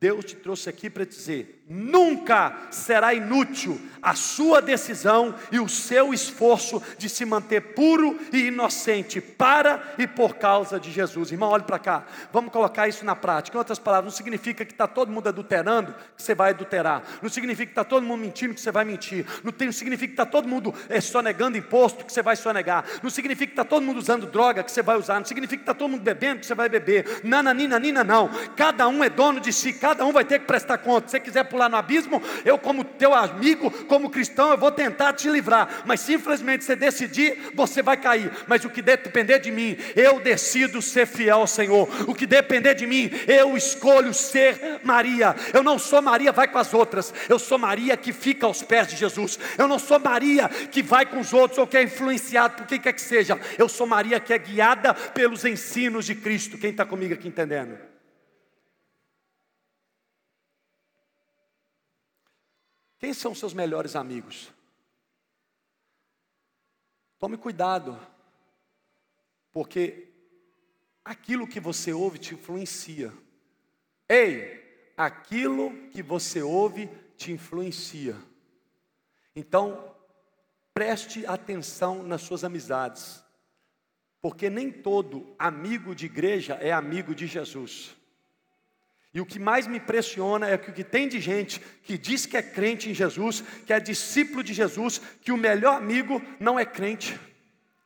[0.00, 6.12] Deus te trouxe aqui para dizer: nunca será inútil a sua decisão e o seu
[6.12, 11.30] esforço de se manter puro e inocente para e por causa de Jesus.
[11.30, 13.56] Irmão, olhe para cá, vamos colocar isso na prática.
[13.56, 17.30] Em outras palavras, não significa que está todo mundo adulterando, que você vai adulterar, não
[17.30, 20.26] significa que está todo mundo mentindo, que você vai mentir, não, tem, significa que está
[20.26, 23.98] todo mundo é, sonegando imposto, que você vai sonegar, não significa que está todo mundo
[23.98, 26.56] usando droga, que você vai usar, não significa que está todo mundo bebendo, que você
[26.56, 28.28] vai beber, nananina, nina, não.
[28.56, 31.06] Cada um é dono de si, cada um vai ter que prestar conta.
[31.06, 35.12] Se você quiser pular no abismo, eu, como teu amigo, como cristão, eu vou tentar
[35.12, 35.82] te livrar.
[35.84, 38.32] Mas simplesmente você decidir, você vai cair.
[38.46, 41.86] Mas o que depender de mim, eu decido ser fiel ao Senhor.
[42.08, 45.36] O que depender de mim, eu escolho ser Maria.
[45.52, 47.12] Eu não sou Maria, vai com as outras.
[47.28, 49.38] Eu sou Maria que fica aos pés de Jesus.
[49.58, 52.80] Eu não sou Maria que vai com os outros ou que é influenciado por quem
[52.80, 53.38] quer que seja.
[53.58, 56.56] Eu sou Maria que é guiada pelos ensinos de Cristo.
[56.56, 57.91] Quem está comigo aqui entendendo?
[63.02, 64.52] Quem são seus melhores amigos?
[67.18, 67.98] Tome cuidado,
[69.50, 70.08] porque
[71.04, 73.12] aquilo que você ouve te influencia.
[74.08, 78.14] Ei, aquilo que você ouve te influencia.
[79.34, 79.96] Então,
[80.72, 83.20] preste atenção nas suas amizades,
[84.20, 87.96] porque nem todo amigo de igreja é amigo de Jesus.
[89.14, 92.24] E o que mais me impressiona é que o que tem de gente que diz
[92.24, 96.58] que é crente em Jesus, que é discípulo de Jesus, que o melhor amigo não
[96.58, 97.20] é crente.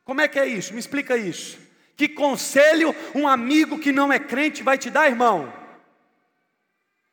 [0.05, 0.73] Como é que é isso?
[0.73, 1.59] Me explica isso.
[1.97, 5.51] Que conselho um amigo que não é crente vai te dar, irmão?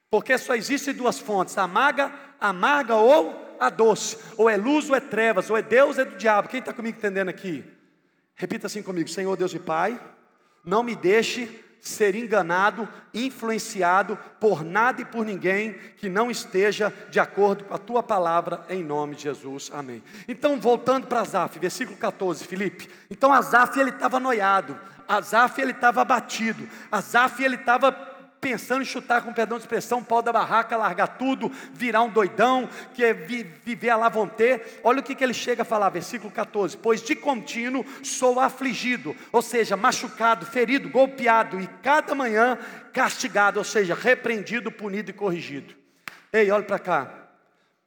[0.09, 4.17] Porque só existem duas fontes: amarga, amarga ou a doce.
[4.37, 6.49] Ou é luz ou é trevas, ou é Deus ou é do diabo.
[6.49, 7.65] Quem está comigo entendendo aqui?
[8.37, 10.01] Repita assim comigo: Senhor Deus e Pai,
[10.65, 17.21] não me deixe ser enganado, influenciado por nada e por ninguém que não esteja de
[17.21, 20.03] acordo com a tua palavra, em nome de Jesus, amém.
[20.27, 22.89] Então, voltando para Azaf, versículo 14, Felipe.
[23.11, 28.14] Então, Azaf ele estava noiado, Azaf ele estava abatido, Azaf ele estava
[28.45, 32.69] pensando em chutar, com perdão de expressão, pau da barraca, largar tudo, virar um doidão,
[32.93, 34.61] que é vi, viver a lavonte.
[34.83, 39.17] Olha o que, que ele chega a falar, versículo 14: Pois de contínuo sou afligido,
[39.33, 42.59] ou seja, machucado, ferido, golpeado, e cada manhã
[42.93, 45.75] castigado, ou seja, repreendido, punido e corrigido.
[46.31, 47.29] Ei, olha para cá.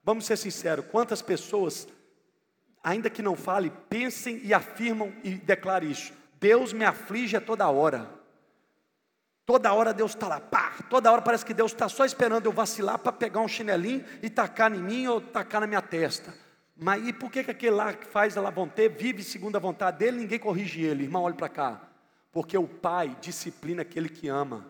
[0.04, 1.88] Vamos ser sinceros, quantas pessoas,
[2.84, 6.12] ainda que não fale, pensem e afirmam e declarem isso.
[6.40, 8.17] Deus me aflige a toda hora.
[9.48, 12.52] Toda hora Deus está lá, pá, toda hora parece que Deus está só esperando eu
[12.52, 16.34] vacilar para pegar um chinelinho e tacar em mim ou tacar na minha testa.
[16.76, 20.00] Mas e por que, que aquele lá que faz a lavonte, vive segundo a vontade
[20.00, 21.06] dele, ninguém corrige ele?
[21.06, 21.82] Irmão, olhe para cá.
[22.30, 24.70] Porque o pai disciplina aquele que ama.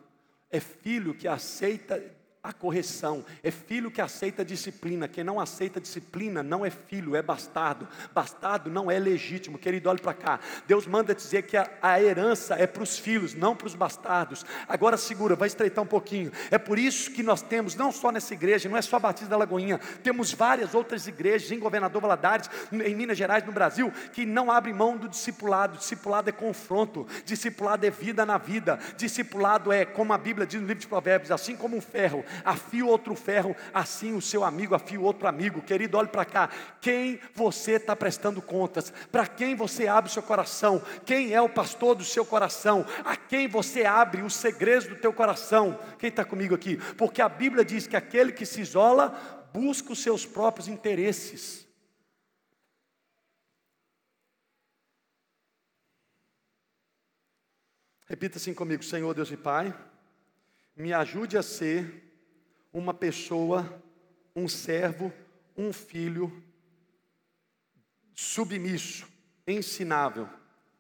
[0.52, 2.00] É filho que aceita
[2.48, 3.26] a correção.
[3.44, 5.08] É filho que aceita disciplina.
[5.08, 7.86] Quem não aceita disciplina não é filho, é bastardo.
[8.14, 9.58] Bastardo não é legítimo.
[9.58, 10.40] Querido, olhe para cá.
[10.66, 14.46] Deus manda dizer que a, a herança é para os filhos, não para os bastardos.
[14.68, 16.32] Agora segura, vai estreitar um pouquinho.
[16.50, 19.30] É por isso que nós temos, não só nessa igreja, não é só a Batista
[19.30, 24.26] da Lagoinha, temos várias outras igrejas em Governador Valadares, em Minas Gerais, no Brasil, que
[24.26, 25.78] não abrem mão do discipulado.
[25.78, 30.68] Discipulado é confronto, discipulado é vida na vida, discipulado é, como a Bíblia diz no
[30.68, 35.00] livro de Provérbios, assim como um ferro afia outro ferro, assim o seu amigo afia
[35.00, 35.62] outro amigo.
[35.62, 36.50] Querido, olhe para cá.
[36.82, 38.92] Quem você está prestando contas?
[39.12, 40.82] Para quem você abre o seu coração?
[41.06, 42.86] Quem é o pastor do seu coração?
[43.04, 45.80] A quem você abre os segredos do teu coração?
[46.00, 46.78] Quem está comigo aqui?
[46.98, 51.68] Porque a Bíblia diz que aquele que se isola busca os seus próprios interesses.
[58.08, 59.78] Repita assim comigo, Senhor Deus e Pai,
[60.74, 62.07] me ajude a ser
[62.78, 63.82] uma pessoa,
[64.36, 65.12] um servo,
[65.58, 66.44] um filho
[68.14, 69.08] submisso,
[69.48, 70.30] ensinável,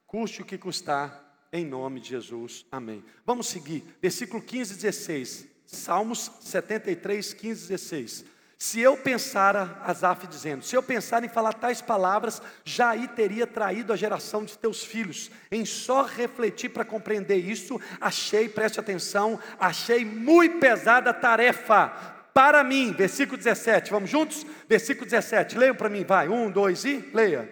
[0.06, 3.04] custe o que custar, em nome de Jesus, amém.
[3.26, 8.26] Vamos seguir, versículo 15 e 16, Salmos 73, 15 e 16.
[8.58, 12.42] Se eu pensara, Asaf dizendo, se eu pensar em falar tais palavras,
[12.84, 15.30] aí teria traído a geração de teus filhos.
[15.52, 21.90] Em só refletir para compreender isso, achei, preste atenção, achei muito pesada a tarefa
[22.34, 22.94] para mim.
[22.94, 24.44] Versículo 17, vamos juntos?
[24.68, 26.28] Versículo 17, leiam para mim, vai.
[26.28, 27.48] Um, dois e leia.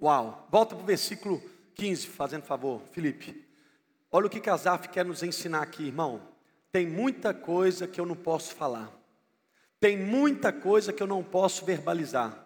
[0.00, 1.42] Uau, volta para o versículo
[1.74, 3.49] 15, fazendo favor, Felipe.
[4.12, 6.20] Olha o que Casaf quer nos ensinar aqui, irmão.
[6.72, 8.90] Tem muita coisa que eu não posso falar.
[9.78, 12.36] Tem muita coisa que eu não posso verbalizar.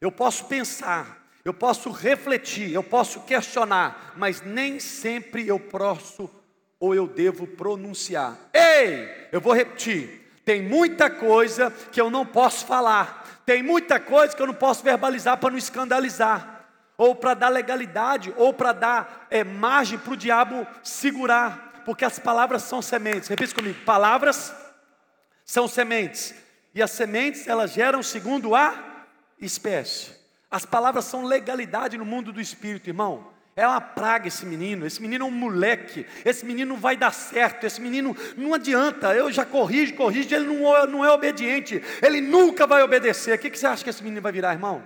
[0.00, 6.30] Eu posso pensar, eu posso refletir, eu posso questionar, mas nem sempre eu posso
[6.78, 8.38] ou eu devo pronunciar.
[8.52, 10.30] Ei, eu vou repetir.
[10.44, 13.42] Tem muita coisa que eu não posso falar.
[13.44, 16.51] Tem muita coisa que eu não posso verbalizar para não escandalizar
[17.02, 22.20] ou para dar legalidade, ou para dar é, margem para o diabo segurar, porque as
[22.20, 23.28] palavras são sementes.
[23.28, 24.54] Repita comigo: palavras
[25.44, 26.32] são sementes,
[26.72, 28.72] e as sementes elas geram segundo a
[29.40, 30.12] espécie.
[30.48, 33.32] As palavras são legalidade no mundo do espírito, irmão.
[33.56, 37.12] É uma praga esse menino, esse menino é um moleque, esse menino não vai dar
[37.12, 41.82] certo, esse menino não adianta, eu já corrijo, corrijo, ele não, é, não é obediente,
[42.00, 43.34] ele nunca vai obedecer.
[43.34, 44.82] O que, que você acha que esse menino vai virar, irmão?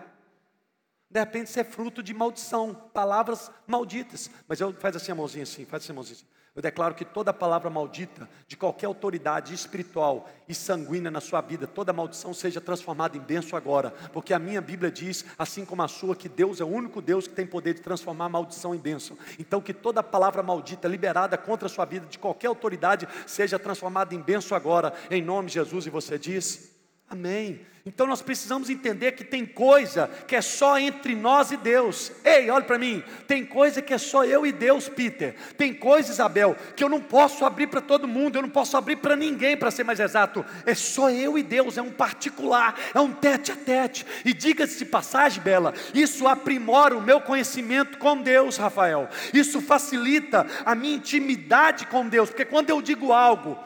[1.10, 4.30] De repente você é fruto de maldição, palavras malditas.
[4.48, 6.36] Mas eu faz assim a mãozinha assim, faz assim a mãozinha assim.
[6.56, 11.66] Eu declaro que toda palavra maldita de qualquer autoridade espiritual e sanguínea na sua vida,
[11.66, 15.88] toda maldição seja transformada em bênção agora, porque a minha Bíblia diz, assim como a
[15.88, 19.18] sua, que Deus é o único Deus que tem poder de transformar maldição em bênção.
[19.38, 24.14] Então, que toda palavra maldita liberada contra a sua vida de qualquer autoridade seja transformada
[24.14, 25.84] em bênção agora, em nome de Jesus.
[25.84, 26.74] E você diz:
[27.08, 27.60] Amém.
[27.86, 32.10] Então nós precisamos entender que tem coisa que é só entre nós e Deus.
[32.24, 33.00] Ei, olha para mim.
[33.28, 35.36] Tem coisa que é só eu e Deus, Peter.
[35.56, 38.96] Tem coisa, Isabel, que eu não posso abrir para todo mundo, eu não posso abrir
[38.96, 40.44] para ninguém, para ser mais exato.
[40.66, 44.04] É só eu e Deus, é um particular, é um tete a tete.
[44.24, 49.08] E diga-se de passagem, Bela, isso aprimora o meu conhecimento com Deus, Rafael.
[49.32, 53.56] Isso facilita a minha intimidade com Deus, porque quando eu digo algo,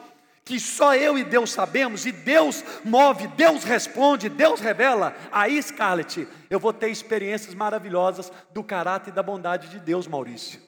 [0.43, 6.27] que só eu e Deus sabemos, e Deus move, Deus responde, Deus revela, aí, Scarlett,
[6.49, 10.59] eu vou ter experiências maravilhosas do caráter e da bondade de Deus, Maurício.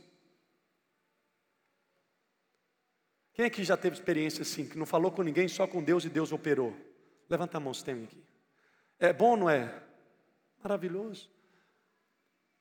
[3.34, 6.10] Quem aqui já teve experiência assim, que não falou com ninguém, só com Deus e
[6.10, 6.76] Deus operou?
[7.28, 8.24] Levanta a mão se tem aqui.
[9.00, 9.74] É bom, não é?
[10.62, 11.30] Maravilhoso.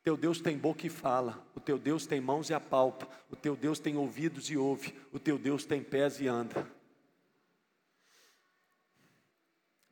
[0.02, 3.54] Teu Deus tem boca e fala, o teu Deus tem mãos e apalpa, o teu
[3.54, 6.66] Deus tem ouvidos e ouve, o teu Deus tem pés e anda.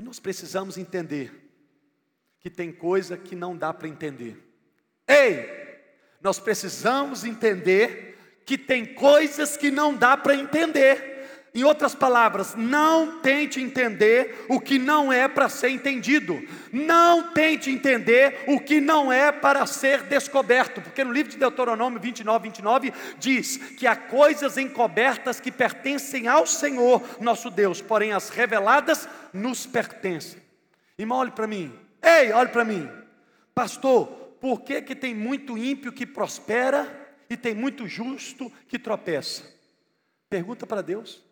[0.01, 1.33] Nós precisamos entender
[2.41, 4.37] que tem coisa que não dá para entender.
[5.07, 5.47] Ei,
[6.21, 11.10] nós precisamos entender que tem coisas que não dá para entender.
[11.53, 16.41] Em outras palavras, não tente entender o que não é para ser entendido.
[16.73, 20.81] Não tente entender o que não é para ser descoberto.
[20.81, 26.47] Porque no livro de Deuteronômio 29, 29 diz que há coisas encobertas que pertencem ao
[26.47, 30.41] Senhor nosso Deus, porém as reveladas nos pertencem.
[30.97, 31.73] Irmão, olhe para mim.
[32.01, 32.89] Ei, olhe para mim.
[33.53, 34.07] Pastor,
[34.41, 36.89] por que, que tem muito ímpio que prospera
[37.29, 39.43] e tem muito justo que tropeça?
[40.29, 41.29] Pergunta para Deus.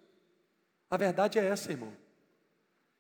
[0.91, 1.93] A verdade é essa, irmão.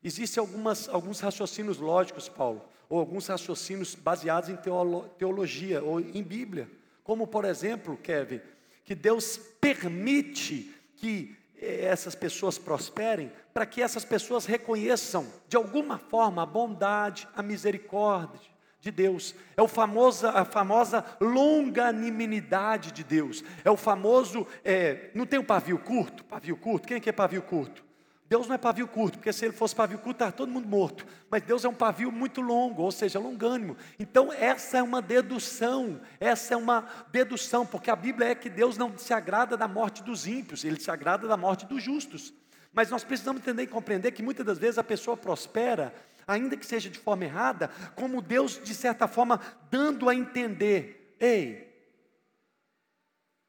[0.03, 6.23] Existem algumas, alguns raciocínios lógicos, Paulo, ou alguns raciocínios baseados em teolo, teologia ou em
[6.23, 6.71] Bíblia.
[7.03, 8.41] Como, por exemplo, Kevin,
[8.85, 15.99] que Deus permite que eh, essas pessoas prosperem para que essas pessoas reconheçam de alguma
[15.99, 19.35] forma a bondade, a misericórdia de Deus.
[19.57, 23.43] É o famoso, a famosa longanimidade de Deus.
[23.65, 26.25] É o famoso, é, não tem um pavio curto?
[26.25, 26.87] Pavio curto?
[26.87, 27.89] Quem é que é pavio curto?
[28.29, 31.07] Deus não é pavio curto, porque se ele fosse pavio curto, estava todo mundo morto.
[31.31, 33.75] Mas Deus é um pavio muito longo, ou seja, longânimo.
[33.99, 38.77] Então, essa é uma dedução, essa é uma dedução, porque a Bíblia é que Deus
[38.77, 42.35] não se agrada da morte dos ímpios, ele se agrada da morte dos justos.
[42.71, 45.95] Mas nós precisamos entender e compreender que muitas das vezes a pessoa prospera,
[46.29, 51.67] ainda que seja de forma errada, como Deus, de certa forma, dando a entender: ei,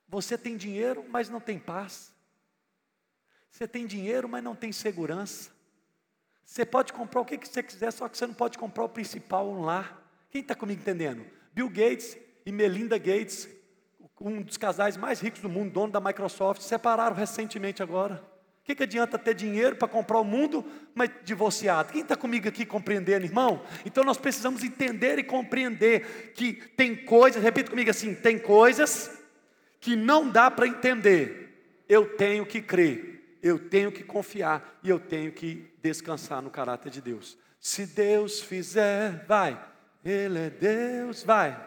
[0.08, 2.12] você tem dinheiro, mas não tem paz.
[3.52, 5.52] Você tem dinheiro, mas não tem segurança.
[6.44, 9.48] Você pode comprar o que você quiser, só que você não pode comprar o principal
[9.48, 10.02] um lá.
[10.32, 11.26] Quem está comigo entendendo?
[11.54, 13.48] Bill Gates e Melinda Gates,
[14.20, 18.24] um dos casais mais ricos do mundo, dono da Microsoft, separaram recentemente agora.
[18.70, 20.64] Que, que adianta ter dinheiro para comprar o mundo,
[20.94, 21.92] mas divorciado?
[21.92, 23.64] Quem está comigo aqui compreendendo, irmão?
[23.84, 29.10] Então nós precisamos entender e compreender que tem coisas, repita comigo assim: tem coisas
[29.80, 33.10] que não dá para entender, eu tenho que crer
[33.42, 37.38] eu tenho que confiar e eu tenho que descansar no caráter de Deus.
[37.60, 39.60] Se Deus fizer, vai.
[40.04, 41.58] Ele é Deus, vai.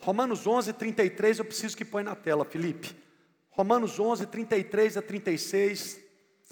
[0.00, 2.96] Romanos 11, 33, eu preciso que põe na tela, Felipe.
[3.50, 6.00] Romanos 11, 33 a 36.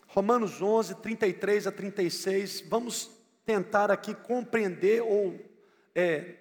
[0.09, 2.63] Romanos 11, 33 a 36.
[2.69, 3.11] Vamos
[3.45, 5.39] tentar aqui compreender ou
[5.95, 6.35] é,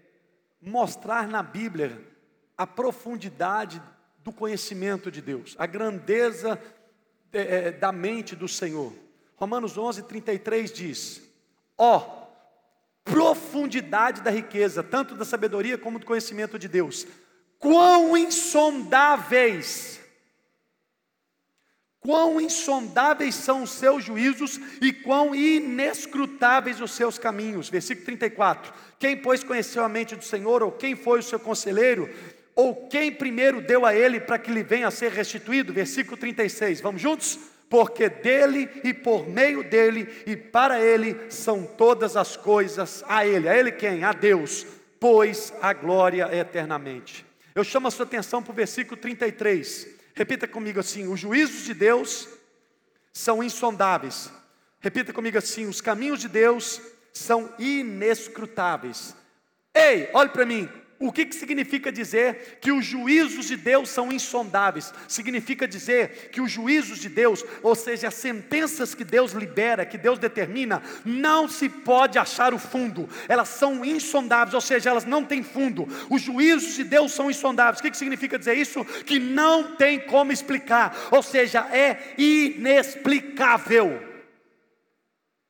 [0.61, 2.01] mostrar na Bíblia
[2.57, 3.81] a profundidade
[4.25, 6.59] do conhecimento de Deus, a grandeza
[7.31, 8.91] é, é da mente do Senhor.
[9.35, 11.21] Romanos 11, 33 diz:
[11.77, 12.24] Ó, oh,
[13.05, 17.07] profundidade da riqueza, tanto da sabedoria como do conhecimento de Deus,
[17.57, 19.95] quão insondáveis
[22.05, 27.67] Quão insondáveis são os seus juízos e quão inescrutáveis os seus caminhos.
[27.67, 28.71] Versículo 34.
[28.99, 32.07] Quem, pois, conheceu a mente do Senhor, ou quem foi o seu conselheiro,
[32.55, 35.73] ou quem primeiro deu a ele para que lhe venha a ser restituído?
[35.73, 36.79] Versículo 36.
[36.79, 37.39] Vamos juntos?
[37.69, 43.49] Porque dele e por meio dele e para ele são todas as coisas, a ele.
[43.49, 44.03] A ele quem?
[44.03, 44.65] A Deus,
[44.99, 47.25] pois a glória é eternamente.
[47.53, 49.87] Eu chamo a sua atenção para o versículo 33.
[50.13, 52.27] Repita comigo assim: os juízos de Deus
[53.11, 54.31] são insondáveis.
[54.79, 59.15] Repita comigo assim: os caminhos de Deus são inescrutáveis.
[59.73, 64.13] Ei, olhe para mim, o que, que significa dizer que os juízos de Deus são
[64.13, 64.93] insondáveis?
[65.09, 69.97] Significa dizer que os juízos de Deus, ou seja, as sentenças que Deus libera, que
[69.97, 75.23] Deus determina, não se pode achar o fundo, elas são insondáveis, ou seja, elas não
[75.23, 75.85] têm fundo.
[76.09, 77.79] Os juízos de Deus são insondáveis.
[77.79, 78.85] O que, que significa dizer isso?
[79.05, 84.14] Que não tem como explicar, ou seja, é inexplicável.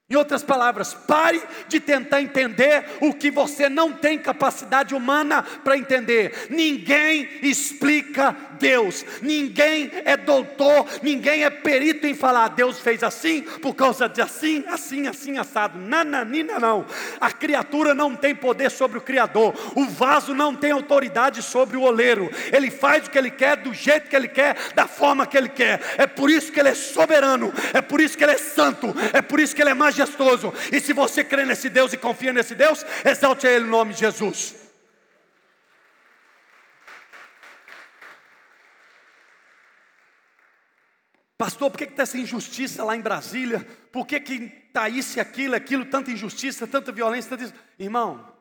[0.07, 5.75] Em outras palavras, pare de tentar entender o que você não tem capacidade humana para
[5.75, 6.45] entender.
[6.51, 12.49] Ninguém explica Deus, ninguém é doutor, ninguém é perito em falar.
[12.49, 15.79] Deus fez assim por causa de assim, assim, assim, assado.
[15.79, 16.85] Nananina, não.
[17.19, 21.81] A criatura não tem poder sobre o Criador, o vaso não tem autoridade sobre o
[21.81, 22.29] oleiro.
[22.53, 25.49] Ele faz o que ele quer, do jeito que ele quer, da forma que ele
[25.49, 25.81] quer.
[25.97, 29.19] É por isso que ele é soberano, é por isso que ele é santo, é
[29.23, 30.53] por isso que ele é majestoso majestoso.
[30.71, 33.93] E se você crê nesse Deus e confia nesse Deus, exalte a Ele o nome
[33.93, 34.55] de Jesus.
[41.37, 43.59] Pastor, por que está essa injustiça lá em Brasília?
[43.91, 47.53] Por que está isso e aquilo, aquilo, tanta injustiça, tanta violência, tanta...
[47.77, 48.33] Irmão,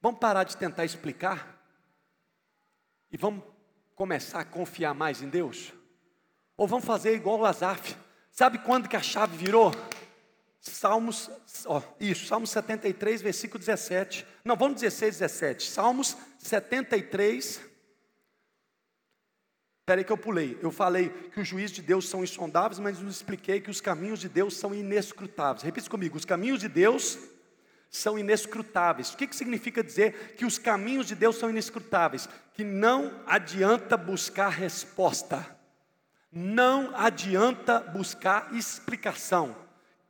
[0.00, 1.62] vamos parar de tentar explicar
[3.10, 3.44] e vamos
[3.94, 5.72] começar a confiar mais em Deus?
[6.56, 7.94] Ou vamos fazer igual o Azaf?
[8.30, 9.70] Sabe quando que a chave virou?
[10.62, 11.28] Salmos,
[11.66, 14.24] ó, isso, Salmos 73, versículo 17.
[14.44, 15.68] Não, vamos 16, 17.
[15.68, 17.60] Salmos 73.
[19.80, 20.56] Espera aí que eu pulei.
[20.62, 24.20] Eu falei que os juízos de Deus são insondáveis, mas não expliquei que os caminhos
[24.20, 25.64] de Deus são inescrutáveis.
[25.64, 27.18] Repita comigo: os caminhos de Deus
[27.90, 29.12] são inescrutáveis.
[29.12, 32.28] O que, que significa dizer que os caminhos de Deus são inescrutáveis?
[32.54, 35.44] Que não adianta buscar resposta,
[36.30, 39.61] não adianta buscar explicação.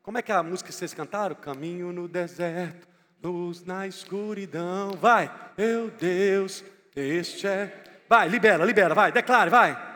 [0.03, 1.37] Como é que é a música que vocês cantaram?
[1.37, 2.89] Caminho no deserto,
[3.23, 4.97] luz na escuridão.
[4.97, 6.65] Vai, meu Deus,
[6.97, 8.03] este é.
[8.09, 9.93] Vai, libera, libera, vai, declare, vai.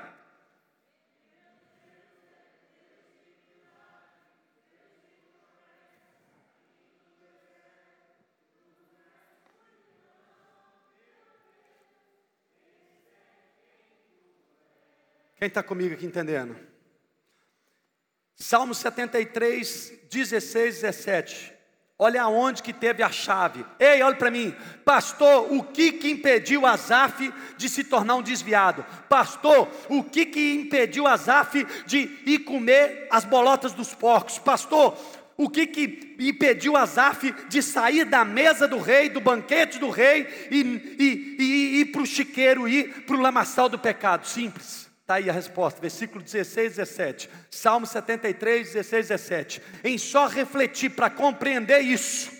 [15.36, 16.75] Quem está comigo aqui entendendo?
[18.38, 21.56] Salmo 73, 16, 17.
[21.98, 23.64] Olha aonde que teve a chave.
[23.80, 24.54] Ei, olha para mim.
[24.84, 28.84] Pastor, o que que impediu Azaf de se tornar um desviado?
[29.08, 34.38] Pastor, o que que impediu Azaf de ir comer as bolotas dos porcos?
[34.38, 34.94] Pastor,
[35.38, 40.48] o que que impediu Azaf de sair da mesa do rei, do banquete do rei
[40.50, 40.60] e,
[40.98, 44.26] e, e ir para o chiqueiro, ir para o lamaçal do pecado?
[44.26, 44.85] Simples.
[45.06, 47.30] Está aí a resposta, versículo 16, 17.
[47.48, 49.62] Salmo 73, 16, 17.
[49.84, 52.32] Em só refletir para compreender isso,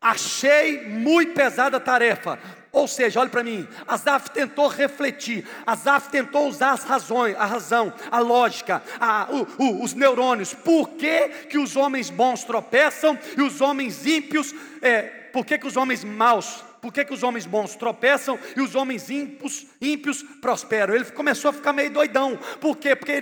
[0.00, 2.38] achei muito pesada a tarefa.
[2.70, 7.92] Ou seja, olhe para mim, Asaf tentou refletir, Asaf tentou usar as razões, a razão,
[8.08, 10.54] a lógica, a, o, o, os neurônios.
[10.54, 15.02] Por que, que os homens bons tropeçam e os homens ímpios, é,
[15.32, 18.76] por que, que os homens maus por que, que os homens bons tropeçam e os
[18.76, 20.94] homens ímpios, ímpios prosperam?
[20.94, 22.38] Ele começou a ficar meio doidão.
[22.60, 22.94] Por quê?
[22.94, 23.20] Porque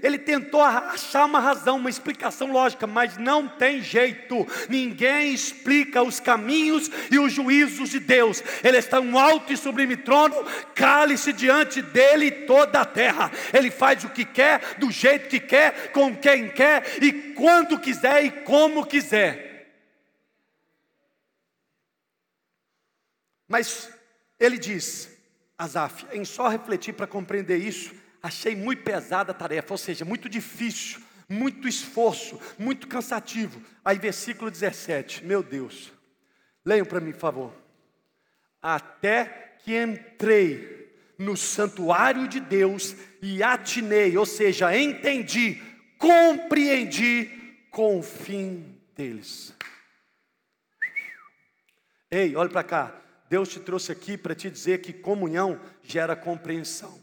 [0.00, 4.46] ele tentou achar uma razão, uma explicação lógica, mas não tem jeito.
[4.68, 8.44] Ninguém explica os caminhos e os juízos de Deus.
[8.62, 13.32] Ele está um alto e sublime trono, cale-se diante dele toda a terra.
[13.52, 18.24] Ele faz o que quer, do jeito que quer, com quem quer e quando quiser
[18.24, 19.49] e como quiser.
[23.50, 23.92] Mas
[24.38, 25.10] ele diz,
[25.58, 27.92] Asaf, em só refletir para compreender isso,
[28.22, 33.60] achei muito pesada a tarefa, ou seja, muito difícil, muito esforço, muito cansativo.
[33.84, 35.92] Aí, versículo 17, meu Deus,
[36.64, 37.52] leiam para mim, por favor.
[38.62, 45.60] Até que entrei no santuário de Deus e atinei, ou seja, entendi,
[45.98, 47.28] compreendi
[47.72, 49.52] com o fim deles.
[52.08, 53.00] Ei, olha para cá.
[53.30, 56.98] Deus te trouxe aqui para te dizer que comunhão gera compreensão.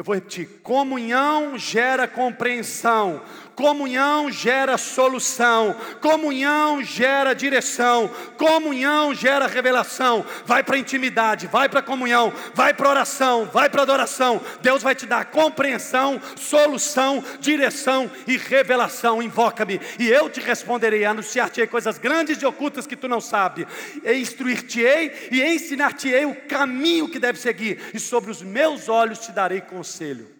[0.00, 3.20] Eu vou repetir: comunhão gera compreensão,
[3.54, 10.24] comunhão gera solução, comunhão gera direção, comunhão gera revelação.
[10.46, 13.84] Vai para a intimidade, vai para a comunhão, vai para a oração, vai para a
[13.84, 14.40] adoração.
[14.62, 19.22] Deus vai te dar compreensão, solução, direção e revelação.
[19.22, 23.66] Invoca-me e eu te responderei, anunciar-te-ei coisas grandes e ocultas que tu não sabes,
[24.02, 29.60] instruir-te-ei e ensinar-te-ei o caminho que deve seguir, e sobre os meus olhos te darei
[29.60, 30.38] conselho conselho.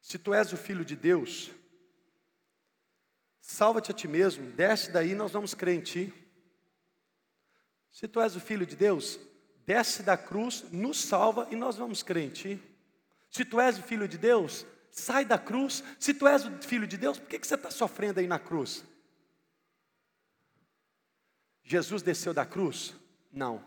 [0.00, 1.50] Se tu és o filho de Deus,
[3.40, 6.14] salva-te a ti mesmo, desce daí, nós vamos crer em ti.
[7.90, 9.18] Se tu és o filho de Deus,
[9.66, 12.62] desce da cruz, nos salva e nós vamos crer em ti.
[13.30, 15.82] Se tu és o filho de Deus, sai da cruz.
[15.98, 18.38] Se tu és o filho de Deus, por que, que você está sofrendo aí na
[18.38, 18.84] cruz?
[21.64, 22.94] Jesus desceu da cruz?
[23.32, 23.62] Não.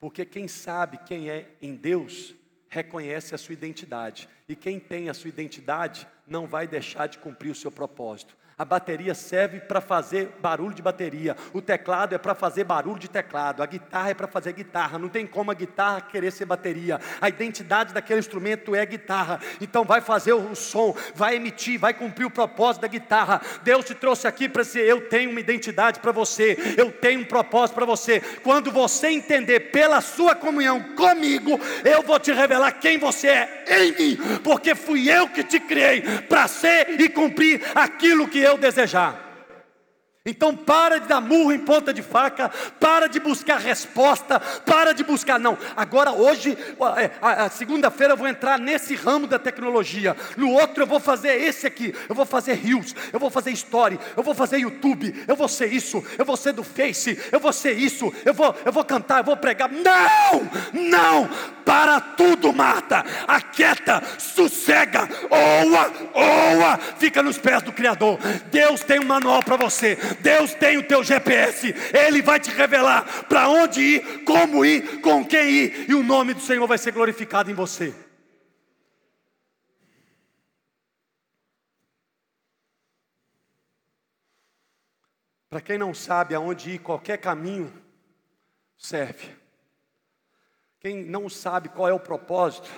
[0.00, 2.34] Porque quem sabe quem é em Deus,
[2.68, 4.28] reconhece a sua identidade.
[4.48, 8.36] E quem tem a sua identidade, não vai deixar de cumprir o seu propósito.
[8.58, 11.36] A bateria serve para fazer barulho de bateria.
[11.52, 13.62] O teclado é para fazer barulho de teclado.
[13.62, 14.98] A guitarra é para fazer guitarra.
[14.98, 17.00] Não tem como a guitarra querer ser bateria.
[17.20, 19.38] A identidade daquele instrumento é guitarra.
[19.60, 23.40] Então vai fazer o som, vai emitir, vai cumprir o propósito da guitarra.
[23.62, 26.58] Deus te trouxe aqui para dizer: eu tenho uma identidade para você.
[26.76, 28.20] Eu tenho um propósito para você.
[28.42, 33.92] Quando você entender pela sua comunhão comigo, eu vou te revelar quem você é em
[33.92, 39.27] mim, porque fui eu que te criei para ser e cumprir aquilo que eu desejar.
[40.26, 45.02] Então para de dar murro em ponta de faca, para de buscar resposta, para de
[45.02, 45.56] buscar, não.
[45.76, 46.56] Agora hoje,
[46.96, 51.40] é, a, segunda-feira eu vou entrar nesse ramo da tecnologia, no outro eu vou fazer
[51.40, 55.36] esse aqui, eu vou fazer Reels, eu vou fazer Story, eu vou fazer YouTube, eu
[55.36, 58.72] vou ser isso, eu vou ser do Face, eu vou ser isso, eu vou, eu
[58.72, 59.70] vou cantar, eu vou pregar.
[59.70, 61.28] Não, não,
[61.64, 68.18] para tudo, Marta, aquieta, sossega, oa, oa, fica nos pés do Criador.
[68.50, 69.96] Deus tem um manual para você.
[70.20, 75.24] Deus tem o teu GPS, Ele vai te revelar para onde ir, como ir, com
[75.24, 77.94] quem ir, e o nome do Senhor vai ser glorificado em você.
[85.48, 87.72] Para quem não sabe aonde ir, qualquer caminho
[88.76, 89.34] serve.
[90.78, 92.70] Quem não sabe qual é o propósito,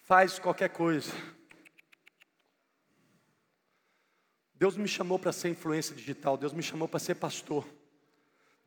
[0.00, 1.12] faz qualquer coisa.
[4.58, 7.66] Deus me chamou para ser influência digital, Deus me chamou para ser pastor.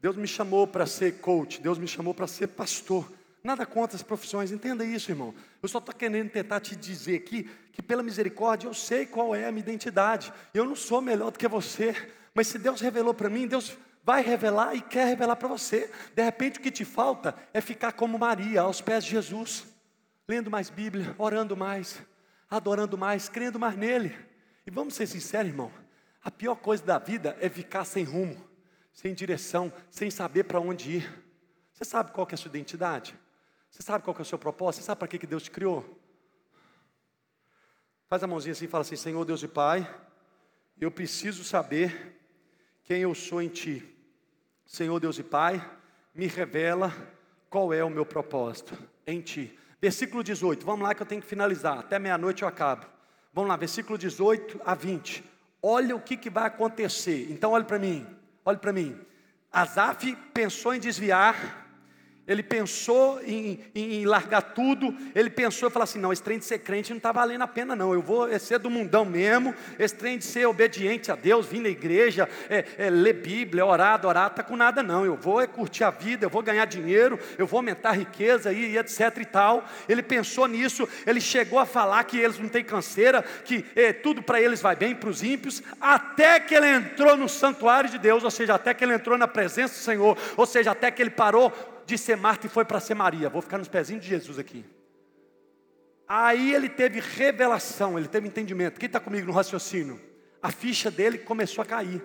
[0.02, 3.12] Deus me chamou para ser coach, Deus me chamou para ser pastor.
[3.44, 5.34] Nada contra as profissões, entenda isso, irmão.
[5.62, 9.46] Eu só estou querendo tentar te dizer aqui que, pela misericórdia, eu sei qual é
[9.46, 10.32] a minha identidade.
[10.54, 11.96] Eu não sou melhor do que você,
[12.34, 15.90] mas se Deus revelou para mim, Deus vai revelar e quer revelar para você.
[16.14, 19.66] De repente, o que te falta é ficar como Maria, aos pés de Jesus,
[20.28, 22.02] lendo mais Bíblia, orando mais,
[22.50, 24.29] adorando mais, crendo mais nele.
[24.70, 25.72] E vamos ser sinceros, irmão,
[26.24, 28.40] a pior coisa da vida é ficar sem rumo,
[28.94, 31.24] sem direção, sem saber para onde ir.
[31.74, 33.18] Você sabe qual é a sua identidade?
[33.72, 34.82] Você sabe qual é o seu propósito?
[34.82, 36.00] Você sabe para que Deus te criou?
[38.06, 39.92] Faz a mãozinha assim e fala assim: Senhor Deus e Pai,
[40.80, 42.22] eu preciso saber
[42.84, 43.84] quem eu sou em Ti.
[44.68, 45.68] Senhor Deus e Pai,
[46.14, 46.94] me revela
[47.50, 49.58] qual é o meu propósito em Ti.
[49.82, 52.99] Versículo 18, vamos lá que eu tenho que finalizar, até meia-noite eu acabo.
[53.34, 55.24] Vamos lá, versículo 18 a 20.
[55.62, 57.32] Olha o que, que vai acontecer.
[57.32, 58.08] Então, olhe para mim,
[58.44, 59.00] olhe para mim.
[59.52, 61.69] Asaf pensou em desviar
[62.30, 66.46] ele pensou em, em, largar tudo, ele pensou e falou assim: não, esse trem de
[66.46, 67.92] ser crente não está valendo a pena, não.
[67.92, 71.70] Eu vou ser do mundão mesmo, esse trem de ser obediente a Deus, vir na
[71.70, 75.04] igreja, é, é, ler Bíblia, orar, adorar, está com nada, não.
[75.04, 78.54] Eu vou é, curtir a vida, eu vou ganhar dinheiro, eu vou aumentar a riqueza
[78.54, 79.66] e, e etc e tal.
[79.88, 84.22] Ele pensou nisso, ele chegou a falar que eles não têm canseira, que é, tudo
[84.22, 88.24] para eles vai bem, para os ímpios, até que ele entrou no santuário de Deus,
[88.24, 91.10] ou seja, até que ele entrou na presença do Senhor, ou seja, até que ele
[91.10, 91.52] parou
[91.90, 93.30] de ser Marta e foi para ser Maria.
[93.30, 94.64] Vou ficar nos pezinhos de Jesus aqui.
[96.08, 98.80] Aí ele teve revelação, ele teve entendimento.
[98.80, 100.00] Quem está comigo no raciocínio?
[100.42, 102.02] A ficha dele começou a cair.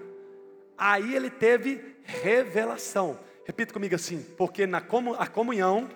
[0.77, 3.19] Aí ele teve revelação.
[3.47, 5.89] Repita comigo assim, porque na comu a comunhão,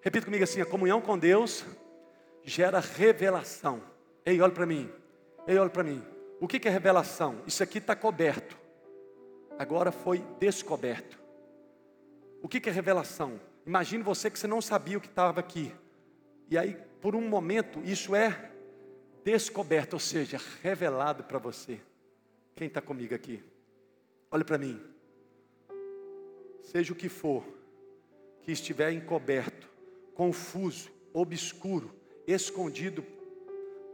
[0.00, 1.64] repita comigo assim, a comunhão com Deus
[2.44, 3.82] gera revelação.
[4.24, 4.90] Ei, olha para mim.
[5.46, 6.02] Ei, olha para mim.
[6.40, 7.42] O que, que é revelação?
[7.46, 8.56] Isso aqui está coberto.
[9.58, 11.23] Agora foi descoberto.
[12.44, 13.40] O que é revelação?
[13.64, 15.74] Imagine você que você não sabia o que estava aqui.
[16.50, 18.50] E aí, por um momento, isso é
[19.24, 21.80] descoberto, ou seja, revelado para você.
[22.54, 23.42] Quem está comigo aqui?
[24.30, 24.78] Olha para mim.
[26.64, 27.42] seja o que for,
[28.42, 29.66] que estiver encoberto,
[30.12, 31.94] confuso, obscuro,
[32.26, 33.02] escondido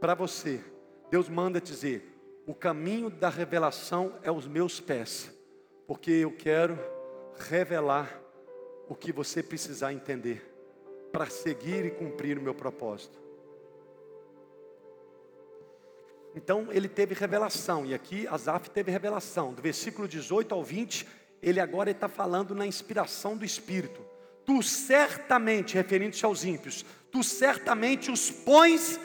[0.01, 0.61] para você,
[1.09, 5.33] Deus manda dizer: o caminho da revelação é os meus pés,
[5.87, 6.77] porque eu quero
[7.37, 8.20] revelar
[8.91, 10.53] o que você precisar entender
[11.13, 13.17] para seguir e cumprir o meu propósito.
[16.35, 21.07] Então ele teve revelação, e aqui Asaf teve revelação, do versículo 18 ao 20,
[21.41, 24.01] ele agora está falando na inspiração do Espírito.
[24.43, 28.99] Tu certamente, referindo-se aos ímpios, tu certamente os pões,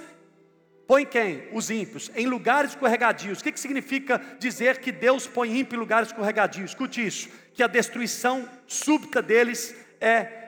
[0.86, 1.48] põe quem?
[1.52, 3.40] Os ímpios, em lugares escorregadios.
[3.40, 6.70] O que, que significa dizer que Deus põe ímpio em lugares escorregadios?
[6.70, 10.44] Escute isso, que a destruição súbita deles é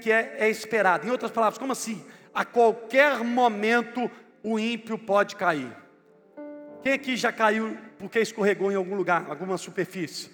[0.00, 1.06] que é, é esperado.
[1.06, 2.04] Em outras palavras, como assim?
[2.32, 4.10] A qualquer momento
[4.42, 5.76] o ímpio pode cair.
[6.82, 10.30] Quem aqui já caiu porque escorregou em algum lugar, alguma superfície?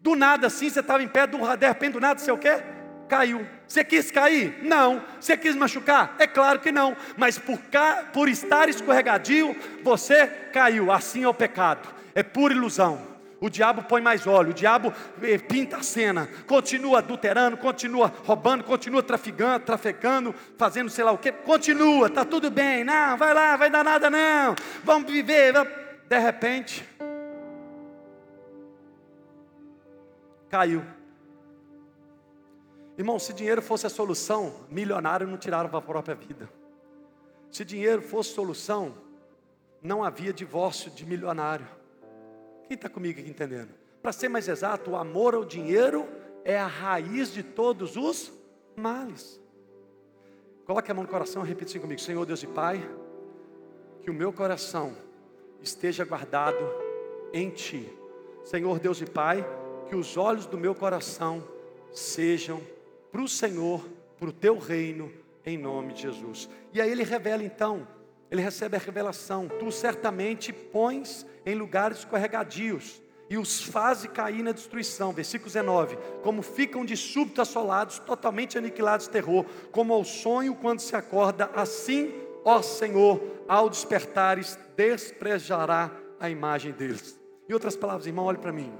[0.00, 2.62] Do nada assim, você estava em pé, do, de repente do nada, você o quê?
[3.08, 3.46] Caiu.
[3.66, 4.58] Você quis cair?
[4.62, 5.02] Não.
[5.20, 6.14] Você quis machucar?
[6.18, 6.96] É claro que não.
[7.16, 7.58] Mas por,
[8.12, 10.92] por estar escorregadio, você caiu.
[10.92, 11.88] Assim é o pecado.
[12.14, 13.08] É pura ilusão.
[13.40, 14.92] O diabo põe mais óleo, o diabo
[15.22, 21.18] eh, pinta a cena, continua adulterando, continua roubando, continua traficando, trafegando, fazendo sei lá o
[21.18, 25.52] que, continua, está tudo bem, não, vai lá, vai dar nada não, vamos viver.
[26.08, 26.84] De repente,
[30.50, 30.97] caiu.
[32.98, 36.50] Irmão, se dinheiro fosse a solução, milionário não tirava a própria vida.
[37.48, 38.92] Se dinheiro fosse solução,
[39.80, 41.66] não havia divórcio de milionário.
[42.66, 43.72] Quem está comigo aqui entendendo?
[44.02, 46.08] Para ser mais exato, o amor ao dinheiro
[46.44, 48.32] é a raiz de todos os
[48.74, 49.40] males.
[50.66, 52.84] Coloque a mão no coração e repita assim comigo: Senhor Deus e Pai,
[54.02, 54.96] que o meu coração
[55.62, 56.58] esteja guardado
[57.32, 57.88] em Ti.
[58.42, 59.46] Senhor Deus e Pai,
[59.88, 61.46] que os olhos do meu coração
[61.92, 62.60] sejam
[63.18, 63.84] para o Senhor,
[64.16, 65.12] para o Teu reino,
[65.44, 66.48] em nome de Jesus.
[66.72, 67.84] E aí ele revela então
[68.30, 74.52] ele recebe a revelação: Tu certamente pões em lugares escorregadios e os fazes cair na
[74.52, 75.12] destruição.
[75.12, 80.94] Versículo 19: Como ficam de súbito assolados, totalmente aniquilados terror, como ao sonho quando se
[80.94, 82.14] acorda, assim,
[82.44, 85.90] ó Senhor, ao despertares, desprejará
[86.20, 87.18] a imagem deles.
[87.48, 88.72] Em outras palavras, irmão, olhe para mim.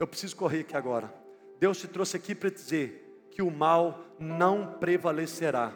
[0.00, 1.14] Eu preciso correr aqui agora.
[1.60, 2.99] Deus te trouxe aqui para dizer
[3.30, 5.72] que o mal não prevalecerá,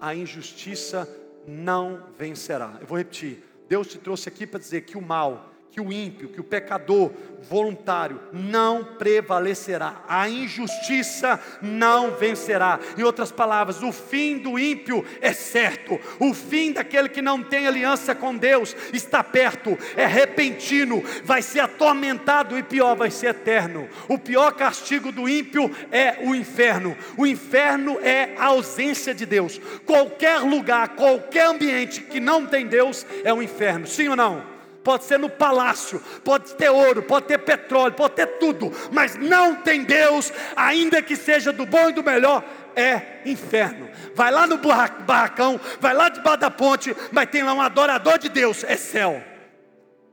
[0.00, 1.08] a injustiça
[1.46, 2.76] não vencerá.
[2.80, 3.44] Eu vou repetir.
[3.68, 7.12] Deus te trouxe aqui para dizer que o mal que o ímpio, que o pecador
[7.48, 12.78] voluntário não prevalecerá, a injustiça não vencerá.
[12.98, 17.66] Em outras palavras, o fim do ímpio é certo, o fim daquele que não tem
[17.66, 23.88] aliança com Deus está perto, é repentino, vai ser atormentado e pior, vai ser eterno.
[24.08, 26.96] O pior castigo do ímpio é o inferno.
[27.16, 29.60] O inferno é a ausência de Deus.
[29.86, 33.86] Qualquer lugar, qualquer ambiente que não tem Deus é um inferno.
[33.86, 34.49] Sim ou não?
[34.82, 39.56] Pode ser no palácio, pode ter ouro, pode ter petróleo, pode ter tudo, mas não
[39.56, 43.88] tem Deus, ainda que seja do bom e do melhor, é inferno.
[44.14, 48.28] Vai lá no barracão, vai lá debaixo da ponte, mas tem lá um adorador de
[48.28, 49.22] Deus, é céu.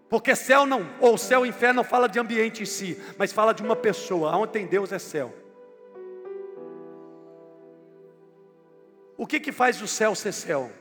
[0.10, 3.54] Porque céu não, ou céu e inferno não fala de ambiente em si, mas fala
[3.54, 4.36] de uma pessoa.
[4.38, 5.34] Onde tem Deus é céu.
[9.18, 10.72] O que que faz o céu ser céu?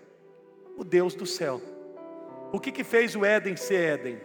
[0.77, 1.61] O Deus do céu.
[2.53, 4.21] O que, que fez o Éden ser Éden?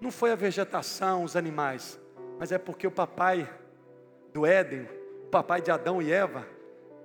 [0.00, 2.00] Não foi a vegetação, os animais,
[2.38, 3.48] mas é porque o papai
[4.32, 4.88] do Éden,
[5.24, 6.46] o papai de Adão e Eva,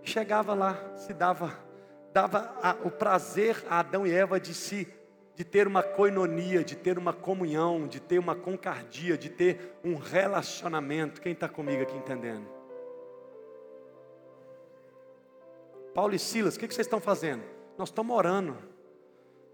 [0.03, 1.57] chegava lá, se dava,
[2.13, 4.88] dava a, o prazer a Adão e Eva de se
[5.36, 9.95] de ter uma coinonia, de ter uma comunhão, de ter uma concardia, de ter um
[9.95, 11.19] relacionamento.
[11.21, 12.47] Quem está comigo aqui entendendo?
[15.93, 17.43] Paulo e Silas, o que, que vocês estão fazendo?
[17.78, 18.57] Nós estamos orando.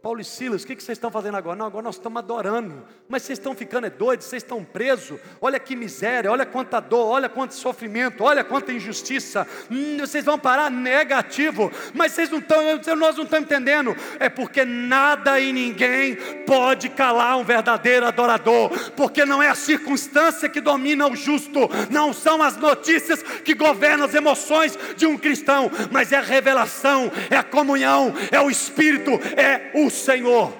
[0.01, 1.57] Paulo e Silas, o que, vocês estão fazendo agora?
[1.57, 2.85] Não, agora nós estamos adorando.
[3.09, 5.19] Mas vocês estão ficando é doidos, vocês estão presos.
[5.41, 9.45] Olha que miséria, olha quanta dor, olha quanto sofrimento, olha quanta injustiça.
[9.69, 11.69] Hum, vocês vão parar negativo.
[11.93, 12.63] Mas vocês não estão,
[12.95, 13.93] nós não estamos entendendo.
[14.21, 18.69] É porque nada e ninguém pode calar um verdadeiro adorador.
[18.95, 24.05] Porque não é a circunstância que domina o justo, não são as notícias que governam
[24.05, 29.11] as emoções de um cristão, mas é a revelação, é a comunhão, é o Espírito,
[29.35, 30.51] é o Senhor.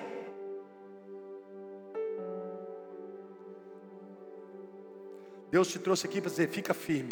[5.51, 7.11] Deus te trouxe aqui para dizer: fica firme.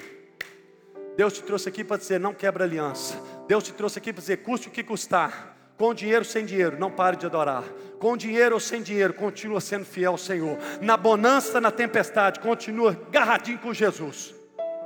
[1.15, 3.19] Deus te trouxe aqui para dizer: não quebra aliança.
[3.47, 5.55] Deus te trouxe aqui para dizer: custe o que custar.
[5.77, 7.63] Com dinheiro ou sem dinheiro, não pare de adorar.
[7.99, 10.57] Com dinheiro ou sem dinheiro, continua sendo fiel ao Senhor.
[10.81, 14.33] Na bonança, na tempestade, continua agarradinho com Jesus.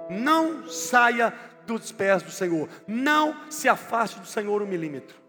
[0.10, 1.34] Não saia
[1.66, 2.68] dos pés do Senhor.
[2.86, 5.21] Não se afaste do Senhor um milímetro.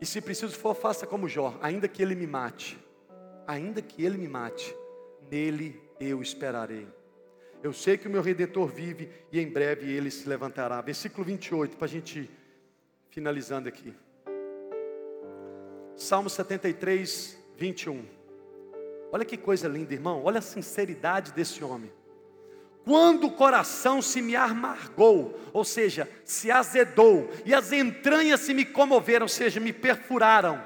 [0.00, 2.78] E se preciso for, faça como Jó, ainda que ele me mate,
[3.46, 4.74] ainda que ele me mate,
[5.30, 6.86] nele eu esperarei.
[7.62, 10.80] Eu sei que o meu redentor vive e em breve ele se levantará.
[10.80, 12.30] Versículo 28, para a gente ir
[13.10, 13.92] finalizando aqui.
[15.96, 18.04] Salmo 73, 21.
[19.10, 20.22] Olha que coisa linda, irmão.
[20.22, 21.90] Olha a sinceridade desse homem.
[22.88, 28.64] Quando o coração se me amargou, ou seja, se azedou, e as entranhas se me
[28.64, 30.58] comoveram, ou seja, me perfuraram,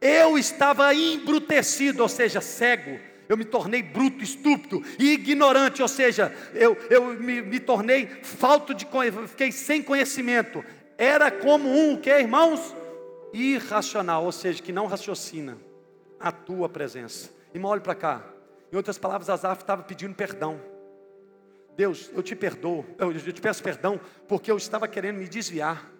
[0.00, 2.98] eu estava embrutecido, ou seja, cego,
[3.28, 8.74] eu me tornei bruto, estúpido e ignorante, ou seja, eu, eu me, me tornei falto
[8.74, 8.84] de
[9.28, 10.64] fiquei sem conhecimento.
[10.98, 12.74] Era como um que, irmãos,
[13.32, 15.56] irracional, ou seja, que não raciocina
[16.18, 17.30] a tua presença.
[17.54, 18.26] Irmão, olhe para cá.
[18.72, 20.71] Em outras palavras, Azaf estava pedindo perdão.
[21.76, 25.90] Deus, eu te perdoo, eu te peço perdão, porque eu estava querendo me desviar.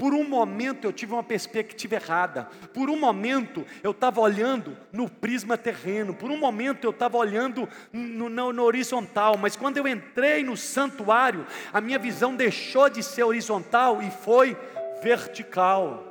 [0.00, 2.48] Por um momento eu tive uma perspectiva errada.
[2.72, 6.14] Por um momento eu estava olhando no prisma terreno.
[6.14, 9.36] Por um momento eu estava olhando no, no, no, horizontal.
[9.36, 14.56] Mas quando eu entrei no santuário, a minha visão deixou de ser horizontal e foi
[15.02, 16.02] vertical.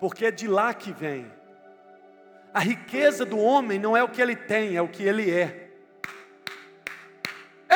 [0.00, 1.30] Porque é de lá que vem.
[2.54, 5.65] A riqueza do homem não é o que ele tem, é o que ele é.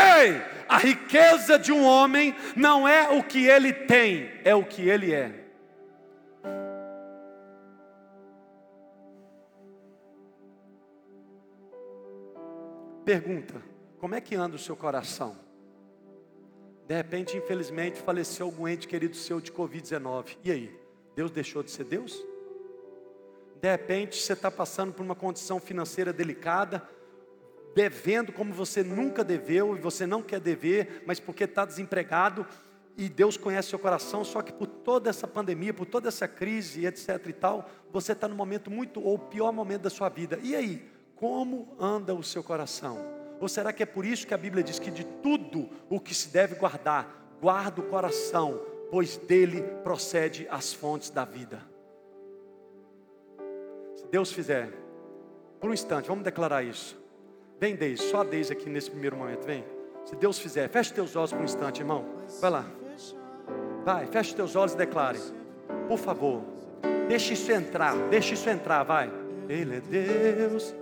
[0.00, 4.88] Ei, a riqueza de um homem não é o que ele tem, é o que
[4.88, 5.40] ele é.
[13.04, 13.60] Pergunta:
[13.98, 15.36] como é que anda o seu coração?
[16.86, 20.36] De repente, infelizmente, faleceu algum ente querido seu de Covid-19.
[20.44, 20.80] E aí?
[21.14, 22.24] Deus deixou de ser Deus?
[23.60, 26.82] De repente, você está passando por uma condição financeira delicada,
[27.74, 32.46] devendo como você nunca deveu e você não quer dever, mas porque está desempregado
[32.96, 36.84] e Deus conhece seu coração, só que por toda essa pandemia, por toda essa crise,
[36.84, 40.38] etc e tal, você está no momento muito, ou pior momento da sua vida.
[40.42, 42.98] E aí, como anda o seu coração?
[43.40, 46.14] Ou será que é por isso que a Bíblia diz que de tudo o que
[46.14, 48.60] se deve guardar, guarda o coração,
[48.90, 51.62] pois dele procede as fontes da vida.
[53.96, 54.70] Se Deus fizer,
[55.58, 56.99] por um instante, vamos declarar isso.
[57.60, 59.62] Vem, Deise, só Deise aqui nesse primeiro momento, vem.
[60.06, 62.06] Se Deus fizer, feche teus olhos por um instante, irmão.
[62.40, 62.64] Vai lá.
[63.84, 65.18] Vai, feche teus olhos e declare.
[65.86, 66.42] Por favor,
[67.06, 69.12] deixe isso entrar, deixe isso entrar, vai.
[69.46, 70.74] Ele é Deus.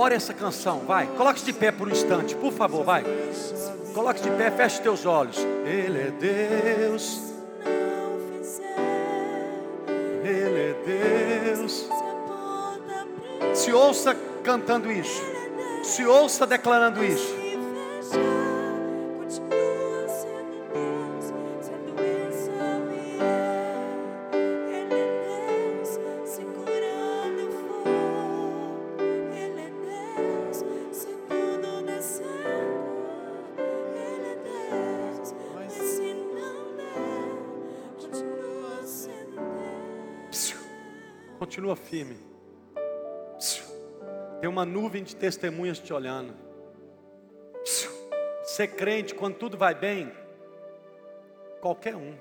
[0.00, 1.06] Ora essa canção, vai.
[1.08, 3.04] Coloque-se de pé por um instante, por favor, vai.
[3.92, 5.36] Coloque-se de pé, feche teus olhos.
[5.66, 7.20] Ele é Deus.
[10.24, 11.86] Ele é Deus.
[13.52, 15.22] Se ouça cantando isso.
[15.82, 17.39] Se ouça declarando isso.
[41.90, 42.16] Firme.
[44.40, 46.32] Tem uma nuvem de testemunhas te olhando.
[48.44, 50.12] Ser crente quando tudo vai bem,
[51.60, 52.16] qualquer um.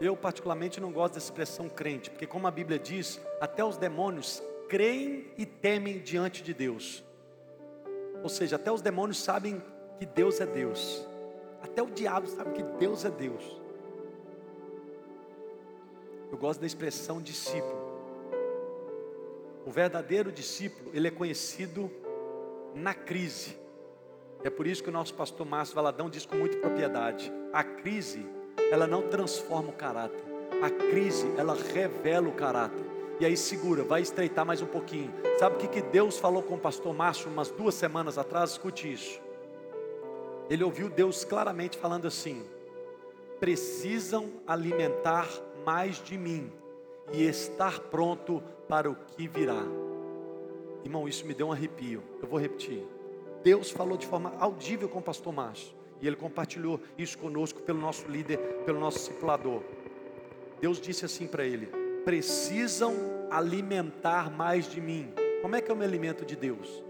[0.00, 4.42] Eu, particularmente, não gosto dessa expressão crente, porque, como a Bíblia diz, até os demônios
[4.68, 7.04] creem e temem diante de Deus.
[8.22, 9.62] Ou seja, até os demônios sabem
[9.98, 11.06] que Deus é Deus.
[11.62, 13.61] Até o diabo sabe que Deus é Deus.
[16.32, 17.78] Eu gosto da expressão discípulo.
[19.66, 21.90] O verdadeiro discípulo, ele é conhecido
[22.74, 23.54] na crise.
[24.42, 28.26] É por isso que o nosso pastor Márcio Valadão diz com muita propriedade: a crise,
[28.70, 30.24] ela não transforma o caráter.
[30.62, 32.82] A crise, ela revela o caráter.
[33.20, 35.12] E aí segura, vai estreitar mais um pouquinho.
[35.38, 38.52] Sabe o que, que Deus falou com o pastor Márcio umas duas semanas atrás?
[38.52, 39.20] Escute isso.
[40.48, 42.42] Ele ouviu Deus claramente falando assim:
[43.38, 45.28] precisam alimentar
[45.64, 46.50] mais de mim
[47.12, 49.62] e estar pronto para o que virá.
[50.84, 52.02] Irmão, isso me deu um arrepio.
[52.20, 52.82] Eu vou repetir.
[53.42, 55.74] Deus falou de forma audível com o pastor Márcio.
[56.00, 59.62] E ele compartilhou isso conosco pelo nosso líder, pelo nosso discipulador.
[60.60, 61.66] Deus disse assim para ele:
[62.04, 62.94] precisam
[63.30, 65.12] alimentar mais de mim.
[65.40, 66.82] Como é que eu me alimento de Deus?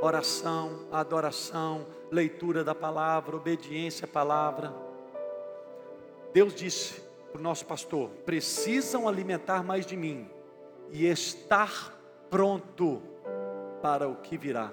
[0.00, 4.86] Oração, adoração, leitura da palavra, obediência à palavra
[6.36, 7.00] Deus disse
[7.36, 10.28] o nosso pastor: precisam alimentar mais de mim
[10.90, 11.96] e estar
[12.30, 13.02] pronto
[13.80, 14.72] para o que virá.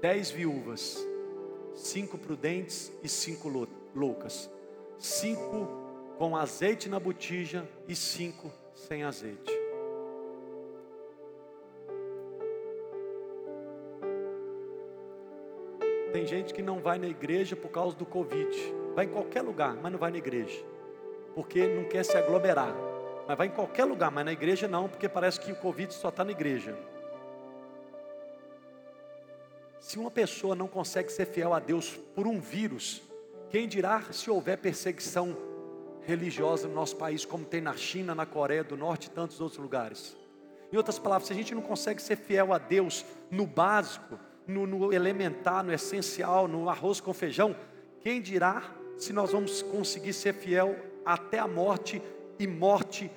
[0.00, 0.98] Dez viúvas,
[1.74, 4.50] cinco prudentes e cinco loucas,
[4.98, 5.66] cinco
[6.16, 9.58] com azeite na botija e cinco sem azeite.
[16.12, 18.77] Tem gente que não vai na igreja por causa do Covid.
[18.94, 20.64] Vai em qualquer lugar, mas não vai na igreja.
[21.34, 22.74] Porque não quer se aglomerar.
[23.26, 26.08] Mas vai em qualquer lugar, mas na igreja não, porque parece que o Covid só
[26.08, 26.76] está na igreja.
[29.78, 33.02] Se uma pessoa não consegue ser fiel a Deus por um vírus,
[33.50, 35.36] quem dirá se houver perseguição
[36.02, 39.60] religiosa no nosso país, como tem na China, na Coreia do Norte e tantos outros
[39.60, 40.16] lugares?
[40.72, 44.66] Em outras palavras, se a gente não consegue ser fiel a Deus no básico, no,
[44.66, 47.56] no elementar, no essencial, no arroz com feijão,
[48.00, 48.62] quem dirá
[48.98, 52.02] se nós vamos conseguir ser fiel até a morte
[52.38, 53.10] e morte,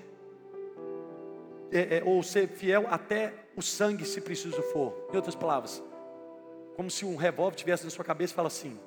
[1.72, 5.08] é, é, ou ser fiel até o sangue, se preciso for.
[5.12, 5.84] Em outras palavras,
[6.76, 8.78] como se um revólver tivesse na sua cabeça e fala assim: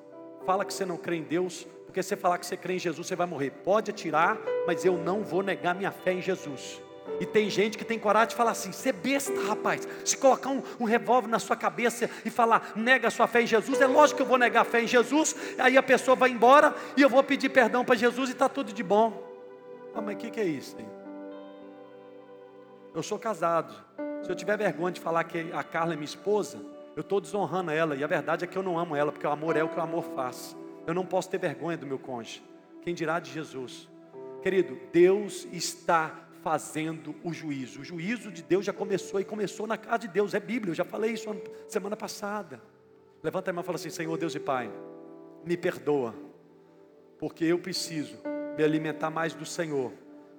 [0.46, 2.78] fala que você não crê em Deus, porque se você falar que você crê em
[2.78, 3.50] Jesus, você vai morrer.
[3.50, 6.80] Pode atirar, mas eu não vou negar minha fé em Jesus.
[7.20, 9.86] E tem gente que tem coragem de falar assim: você é besta, rapaz.
[10.04, 13.46] Se colocar um, um revólver na sua cabeça e falar, nega a sua fé em
[13.46, 15.36] Jesus, é lógico que eu vou negar a fé em Jesus.
[15.58, 18.72] Aí a pessoa vai embora e eu vou pedir perdão para Jesus e está tudo
[18.72, 19.22] de bom.
[19.94, 20.76] Ah, mas o que, que é isso?
[20.78, 20.88] Hein?
[22.94, 23.74] Eu sou casado.
[24.22, 26.58] Se eu tiver vergonha de falar que a Carla é minha esposa,
[26.96, 27.94] eu estou desonrando ela.
[27.94, 29.78] E a verdade é que eu não amo ela, porque o amor é o que
[29.78, 30.56] o amor faz.
[30.86, 32.42] Eu não posso ter vergonha do meu cônjuge.
[32.82, 33.88] Quem dirá de Jesus?
[34.42, 37.80] Querido, Deus está fazendo o juízo.
[37.80, 40.34] O juízo de Deus já começou e começou na casa de Deus.
[40.34, 41.34] É Bíblia, eu já falei isso
[41.66, 42.60] semana passada.
[43.22, 44.70] Levanta a mão e fala assim: Senhor Deus e Pai,
[45.42, 46.14] me perdoa,
[47.18, 48.18] porque eu preciso
[48.58, 49.90] me alimentar mais do Senhor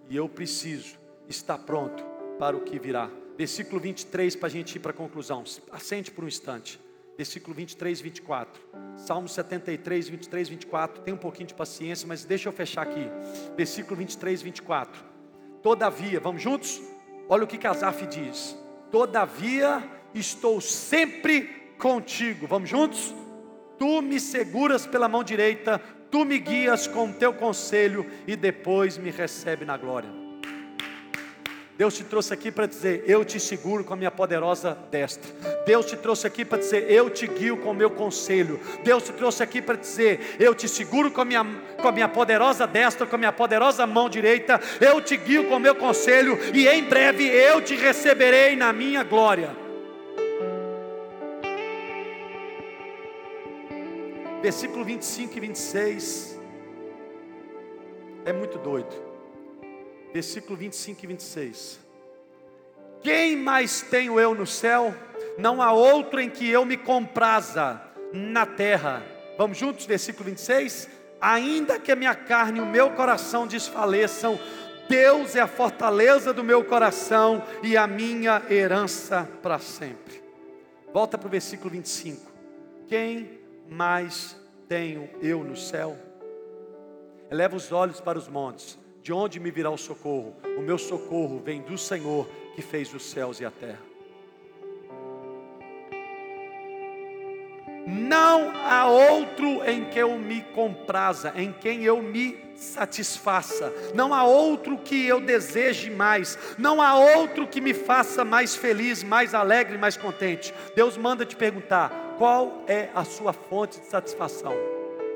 [0.07, 0.95] e eu preciso
[1.27, 2.05] estar pronto
[2.37, 3.09] para o que virá.
[3.35, 5.43] Versículo 23 para a gente ir para a conclusão.
[5.71, 6.79] Assente por um instante.
[7.17, 8.61] Versículo 23 e 24.
[8.97, 11.01] Salmo 73, 23 e 24.
[11.01, 13.09] Tem um pouquinho de paciência, mas deixa eu fechar aqui.
[13.57, 15.14] Versículo 23 e 24.
[15.65, 16.79] Todavia, vamos juntos?
[17.27, 18.55] Olha o que Casaf diz.
[18.91, 19.81] Todavia
[20.13, 22.45] estou sempre contigo.
[22.45, 23.15] Vamos juntos?
[23.79, 28.99] Tu me seguras pela mão direita, tu me guias com o teu conselho e depois
[28.99, 30.24] me recebe na glória.
[31.77, 35.29] Deus te trouxe aqui para dizer: Eu te seguro com a minha poderosa destra.
[35.65, 38.59] Deus te trouxe aqui para dizer: Eu te guio com o meu conselho.
[38.81, 41.45] Deus te trouxe aqui para dizer: Eu te seguro com a, minha,
[41.81, 44.59] com a minha poderosa destra, com a minha poderosa mão direita.
[44.79, 46.39] Eu te guio com o meu conselho.
[46.53, 49.49] E em breve eu te receberei na minha glória.
[54.41, 56.39] Versículo 25 e 26
[58.25, 59.04] é muito doido
[60.15, 61.79] versículo 25 e 26.
[63.01, 64.95] Quem mais tenho eu no céu?
[65.37, 67.81] Não há outro em que eu me compraza
[68.13, 69.03] na terra.
[69.37, 70.87] Vamos juntos, versículo 26.
[71.19, 74.39] Ainda que a minha carne e o meu coração desfaleçam,
[74.87, 80.23] Deus é a fortaleza do meu coração e a minha herança para sempre.
[80.93, 82.31] Volta para o versículo 25.
[82.87, 83.37] Quem
[83.69, 84.33] mais
[84.69, 85.97] tenho eu no céu?
[87.29, 90.35] Eleva os olhos para os montes de onde me virá o socorro?
[90.57, 93.83] O meu socorro vem do Senhor que fez os céus e a terra.
[97.85, 103.71] Não há outro em que eu me compraza, em quem eu me satisfaça.
[103.93, 106.35] Não há outro que eu deseje mais.
[106.57, 110.51] Não há outro que me faça mais feliz, mais alegre, mais contente.
[110.75, 114.55] Deus manda te perguntar: qual é a sua fonte de satisfação?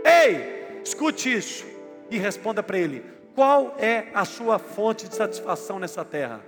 [0.05, 1.65] Ei, escute isso
[2.11, 6.41] e responda para ele: qual é a sua fonte de satisfação nessa terra?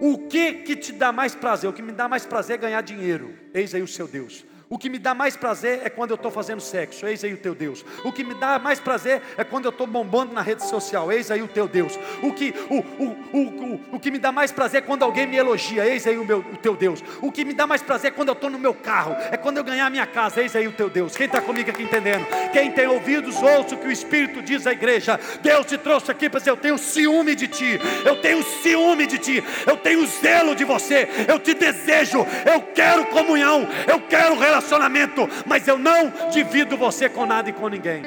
[0.00, 1.68] O que que te dá mais prazer?
[1.68, 3.34] O que me dá mais prazer é ganhar dinheiro.
[3.54, 4.44] Eis aí o seu Deus.
[4.72, 7.36] O que me dá mais prazer é quando eu estou fazendo sexo, eis aí o
[7.36, 7.84] teu Deus.
[8.02, 11.30] O que me dá mais prazer é quando eu estou bombando na rede social, eis
[11.30, 11.98] aí o teu Deus.
[12.22, 15.26] O que, o, o, o, o, o que me dá mais prazer é quando alguém
[15.26, 17.04] me elogia, eis aí o, meu, o teu Deus.
[17.20, 19.58] O que me dá mais prazer é quando eu estou no meu carro, é quando
[19.58, 21.14] eu ganhar a minha casa, eis aí o teu Deus.
[21.14, 22.24] Quem está comigo aqui entendendo?
[22.50, 25.20] Quem tem ouvidos, ouça o que o Espírito diz à igreja.
[25.42, 29.18] Deus te trouxe aqui para dizer: Eu tenho ciúme de ti, eu tenho ciúme de
[29.18, 34.61] ti, eu tenho zelo de você, eu te desejo, eu quero comunhão, eu quero relacionamento
[34.62, 38.02] relacionamento, mas eu não divido você com nada e com ninguém.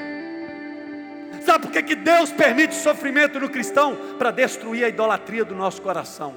[1.41, 3.95] Sabe por que, que Deus permite sofrimento no cristão?
[4.17, 6.33] Para destruir a idolatria do nosso coração.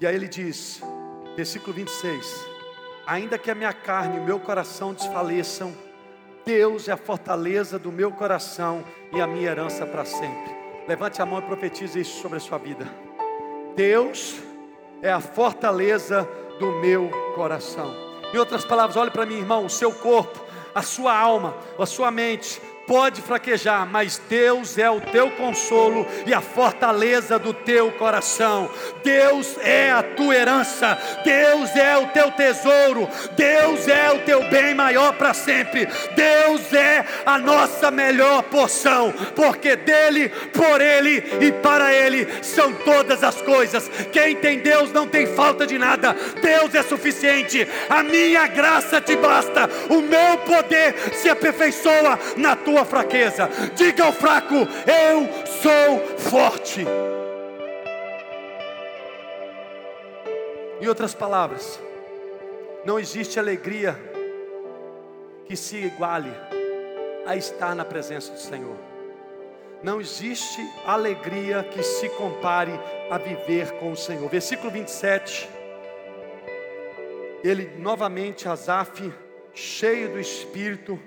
[0.00, 0.80] E aí ele diz:
[1.36, 2.52] Versículo 26.
[3.06, 5.74] Ainda que a minha carne e o meu coração desfaleçam,
[6.46, 10.51] Deus é a fortaleza do meu coração e a minha herança para sempre.
[10.86, 12.86] Levante a mão e profetize isso sobre a sua vida.
[13.76, 14.40] Deus
[15.00, 16.28] é a fortaleza
[16.58, 17.94] do meu coração.
[18.32, 20.40] Em outras palavras, olhe para mim, irmão, o seu corpo,
[20.74, 26.34] a sua alma, a sua mente, pode fraquejar, mas Deus é o teu consolo e
[26.34, 28.70] a fortaleza do teu coração.
[29.02, 34.74] Deus é a tua herança, Deus é o teu tesouro, Deus é o teu bem
[34.74, 35.86] maior para sempre.
[36.14, 43.22] Deus é a nossa melhor porção, porque dele, por ele e para ele são todas
[43.22, 43.90] as coisas.
[44.12, 46.16] Quem tem Deus não tem falta de nada.
[46.40, 47.66] Deus é suficiente.
[47.88, 49.68] A minha graça te basta.
[49.88, 53.48] O meu poder se aperfeiçoa na tua tua fraqueza.
[53.74, 56.86] Diga ao fraco: Eu sou forte.
[60.80, 61.78] Em outras palavras,
[62.84, 63.96] não existe alegria
[65.44, 66.32] que se iguale
[67.26, 68.76] a estar na presença do Senhor.
[69.82, 72.72] Não existe alegria que se compare
[73.10, 74.28] a viver com o Senhor.
[74.28, 75.48] Versículo 27.
[77.44, 79.12] Ele novamente, Asaf,
[79.52, 80.98] cheio do Espírito,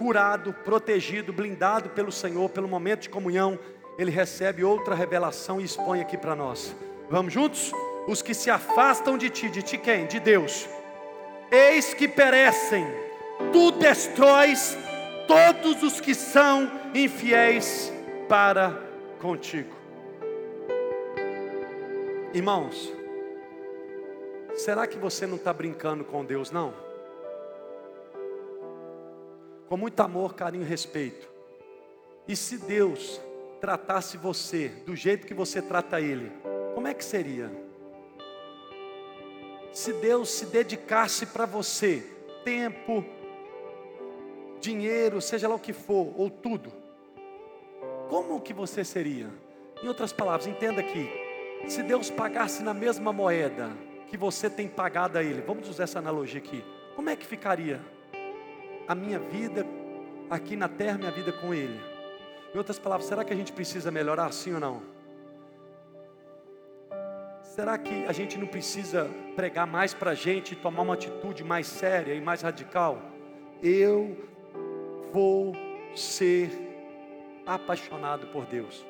[0.00, 3.58] curado, protegido, blindado pelo Senhor, pelo momento de comunhão,
[3.98, 6.74] ele recebe outra revelação e expõe aqui para nós.
[7.10, 7.70] Vamos juntos?
[8.08, 10.06] Os que se afastam de ti, de ti quem?
[10.06, 10.66] De Deus.
[11.50, 12.86] Eis que perecem,
[13.52, 14.74] tu destróis
[15.28, 17.92] todos os que são infiéis
[18.26, 18.82] para
[19.20, 19.76] contigo.
[22.32, 22.90] Irmãos,
[24.54, 26.89] será que você não está brincando com Deus, não?
[29.70, 31.30] Com muito amor, carinho e respeito.
[32.26, 33.20] E se Deus
[33.60, 36.32] tratasse você do jeito que você trata Ele,
[36.74, 37.48] como é que seria?
[39.72, 42.04] Se Deus se dedicasse para você,
[42.44, 43.04] tempo,
[44.60, 46.72] dinheiro, seja lá o que for, ou tudo,
[48.08, 49.30] como que você seria?
[49.80, 51.08] Em outras palavras, entenda aqui:
[51.68, 53.70] se Deus pagasse na mesma moeda
[54.08, 56.64] que você tem pagado a Ele, vamos usar essa analogia aqui,
[56.96, 57.80] como é que ficaria?
[58.86, 59.66] A minha vida
[60.28, 61.80] aqui na terra, minha vida com Ele.
[62.54, 64.82] Em outras palavras, será que a gente precisa melhorar sim ou não?
[67.42, 71.44] Será que a gente não precisa pregar mais para a gente e tomar uma atitude
[71.44, 73.00] mais séria e mais radical?
[73.62, 74.16] Eu
[75.12, 75.54] vou
[75.94, 76.50] ser
[77.46, 78.89] apaixonado por Deus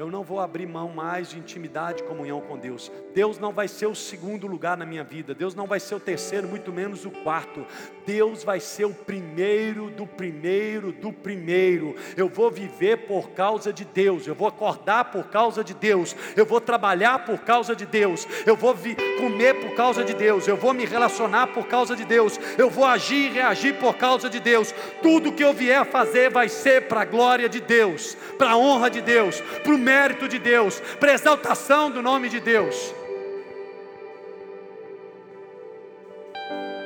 [0.00, 2.90] eu não vou abrir mão mais de intimidade e comunhão com Deus.
[3.14, 6.00] Deus não vai ser o segundo lugar na minha vida, Deus não vai ser o
[6.00, 7.66] terceiro, muito menos o quarto.
[8.06, 11.94] Deus vai ser o primeiro do primeiro do primeiro.
[12.16, 16.46] Eu vou viver por causa de Deus, eu vou acordar por causa de Deus, eu
[16.46, 18.74] vou trabalhar por causa de Deus, eu vou
[19.18, 22.86] comer por causa de Deus, eu vou me relacionar por causa de Deus, eu vou
[22.86, 24.74] agir e reagir por causa de Deus.
[25.02, 28.88] Tudo que eu vier fazer vai ser para a glória de Deus, para a honra
[28.88, 32.94] de Deus, para o mérito de Deus, para exaltação do nome de Deus.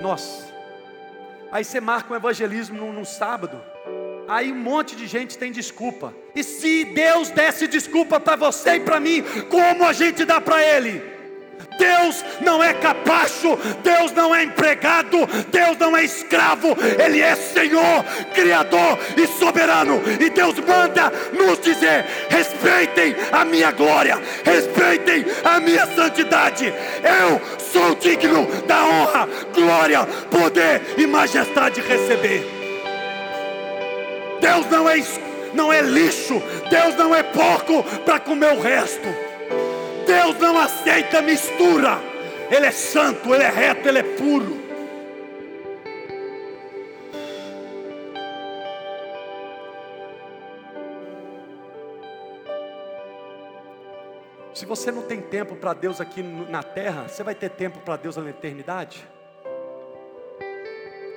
[0.01, 0.53] Nossa,
[1.53, 3.61] aí você marca um evangelismo no, no sábado,
[4.27, 6.15] aí um monte de gente tem desculpa.
[6.35, 10.63] E se Deus desse desculpa para você e para mim, como a gente dá para
[10.63, 11.14] Ele?
[11.79, 18.05] Deus não é capacho, Deus não é empregado, Deus não é escravo, Ele é Senhor,
[18.35, 20.01] Criador e soberano.
[20.21, 26.67] E Deus manda nos dizer: respeitem a minha glória, respeitem a minha santidade.
[26.67, 32.47] Eu sou digno da honra, glória, poder e majestade receber.
[34.41, 35.03] Deus não é,
[35.55, 36.41] não é lixo,
[36.71, 39.24] Deus não é porco para comer o resto.
[40.07, 41.99] Deus não aceita mistura.
[42.51, 44.65] Ele é santo, ele é reto, ele é puro.
[54.55, 57.97] Se você não tem tempo para Deus aqui na terra, você vai ter tempo para
[57.97, 59.05] Deus na eternidade?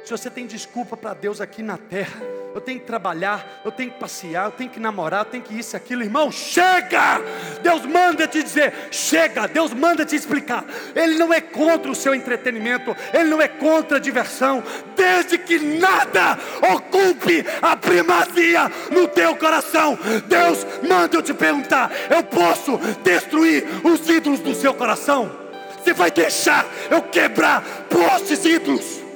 [0.04, 2.20] Se você tem desculpa para Deus aqui na terra,
[2.58, 5.58] eu tenho que trabalhar, eu tenho que passear, eu tenho que namorar, eu tenho que
[5.58, 7.22] isso, aquilo, irmão, chega!
[7.62, 10.66] Deus manda te dizer, chega, Deus manda te explicar.
[10.96, 14.64] Ele não é contra o seu entretenimento, ele não é contra a diversão,
[14.96, 16.38] desde que nada
[16.74, 19.98] ocupe a primazia no teu coração.
[20.28, 25.32] Deus manda eu te perguntar: eu posso destruir os ídolos do seu coração?
[25.78, 29.08] Você vai deixar eu quebrar postes ídolos?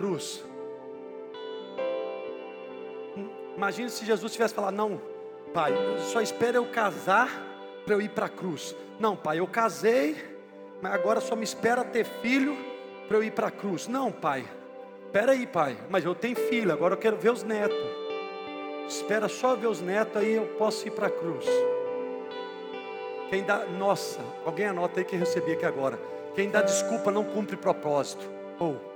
[0.00, 0.49] cruz.
[3.60, 4.98] Imagina se Jesus tivesse falado: Não,
[5.52, 5.74] pai,
[6.10, 7.28] só espera eu casar
[7.84, 8.74] para eu ir para a cruz.
[8.98, 10.16] Não, pai, eu casei,
[10.80, 12.56] mas agora só me espera ter filho
[13.06, 13.86] para eu ir para a cruz.
[13.86, 14.48] Não, pai.
[15.04, 15.76] Espera aí, pai.
[15.90, 17.76] Mas eu tenho filho, agora eu quero ver os netos.
[18.88, 21.44] Espera só ver os netos, aí eu posso ir para a cruz.
[23.28, 25.98] Quem dá, nossa, alguém anota aí que recebi aqui agora.
[26.34, 28.24] Quem dá desculpa não cumpre propósito.
[28.58, 28.88] Ou oh.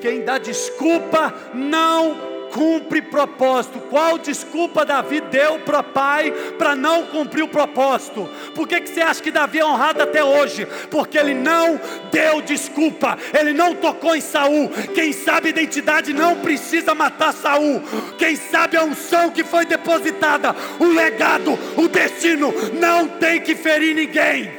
[0.00, 3.80] quem dá desculpa não cumpre propósito.
[3.90, 8.28] Qual desculpa Davi deu para pai para não cumprir o propósito?
[8.54, 10.66] Por que, que você acha que Davi é honrado até hoje?
[10.90, 11.80] Porque ele não
[12.12, 14.68] deu desculpa, ele não tocou em Saul.
[14.94, 17.82] Quem sabe identidade não precisa matar Saul.
[18.18, 23.94] Quem sabe a unção que foi depositada, o legado, o destino, não tem que ferir
[23.94, 24.50] ninguém.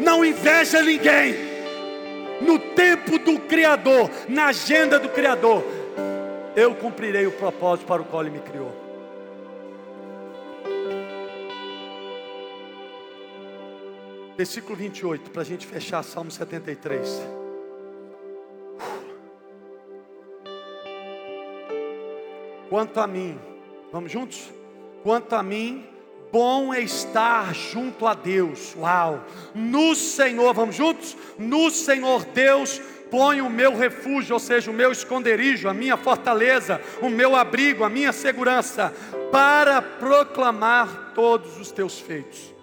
[0.00, 1.46] Não inveja ninguém.
[2.40, 5.64] No tempo do Criador, na agenda do Criador,
[6.56, 8.72] eu cumprirei o propósito para o qual Ele me criou.
[14.36, 17.22] Versículo 28, para a gente fechar Salmo 73.
[22.70, 23.38] Quanto a mim,
[23.92, 24.50] vamos juntos?
[25.02, 25.86] Quanto a mim,
[26.32, 29.22] bom é estar junto a Deus, uau,
[29.54, 31.16] no Senhor, vamos juntos?
[31.38, 32.80] No Senhor Deus,
[33.16, 37.82] ponho o meu refúgio, ou seja, o meu esconderijo, a minha fortaleza, o meu abrigo,
[37.82, 38.92] a minha segurança,
[39.32, 42.54] para proclamar todos os teus feitos.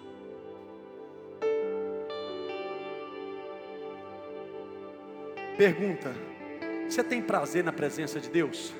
[5.58, 6.14] Pergunta:
[6.88, 8.72] você tem prazer na presença de Deus?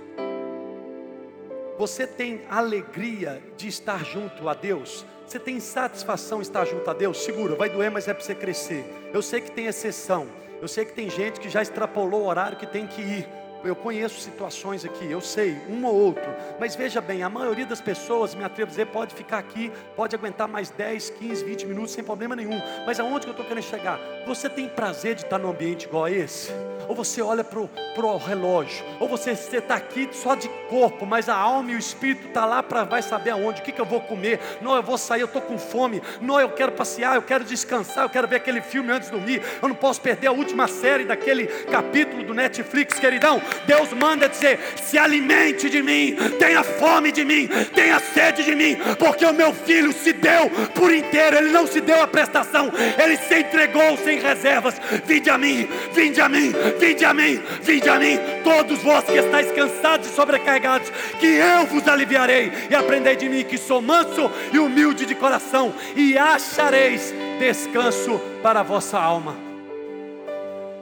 [1.76, 5.04] Você tem alegria de estar junto a Deus?
[5.26, 7.24] Você tem satisfação estar junto a Deus?
[7.24, 8.84] Segura, vai doer, mas é para você crescer.
[9.12, 10.43] Eu sei que tem exceção.
[10.60, 13.43] Eu sei que tem gente que já extrapolou o horário que tem que ir.
[13.64, 16.24] Eu conheço situações aqui, eu sei, um ou outro,
[16.60, 20.14] mas veja bem, a maioria das pessoas, me atrevo a dizer, pode ficar aqui, pode
[20.14, 22.60] aguentar mais 10, 15, 20 minutos sem problema nenhum.
[22.86, 23.98] Mas aonde que eu estou querendo chegar?
[24.26, 26.52] Você tem prazer de estar num ambiente igual a esse?
[26.88, 28.84] Ou você olha para o relógio?
[29.00, 32.62] Ou você está aqui só de corpo, mas a alma e o espírito está lá
[32.62, 34.40] para vai saber aonde, o que, que eu vou comer?
[34.60, 36.02] Não, eu vou sair, eu estou com fome.
[36.20, 39.42] Não, eu quero passear, eu quero descansar, eu quero ver aquele filme antes de dormir.
[39.62, 43.40] Eu não posso perder a última série daquele capítulo do Netflix, queridão.
[43.66, 48.76] Deus manda dizer: se alimente de mim, tenha fome de mim, tenha sede de mim,
[48.98, 52.72] porque o meu filho se deu por inteiro, ele não se deu a prestação,
[53.02, 54.74] ele se entregou sem reservas.
[55.06, 59.18] Vinde a mim, vinde a mim, vinde a mim, vinde a mim, todos vós que
[59.18, 60.90] estáis cansados e sobrecarregados,
[61.20, 65.74] que eu vos aliviarei, e aprendei de mim que sou manso e humilde de coração,
[65.96, 69.53] e achareis descanso para a vossa alma.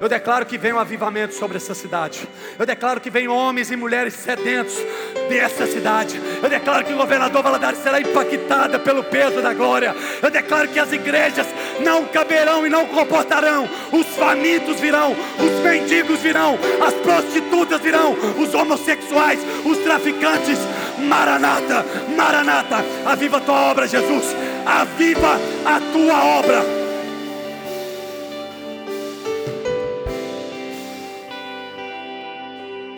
[0.03, 2.29] Eu declaro que vem um avivamento sobre essa cidade.
[2.59, 4.75] Eu declaro que vem homens e mulheres sedentos
[5.29, 6.21] dessa cidade.
[6.43, 9.95] Eu declaro que o governador Valadares será impactada pelo peso da glória.
[10.21, 11.47] Eu declaro que as igrejas
[11.85, 13.71] não caberão e não comportarão.
[13.93, 20.59] Os famintos virão, os mendigos virão, as prostitutas virão, os homossexuais, os traficantes.
[20.99, 24.25] Maranata, Maranata, aviva a tua obra, Jesus.
[24.67, 26.82] Aviva a tua obra.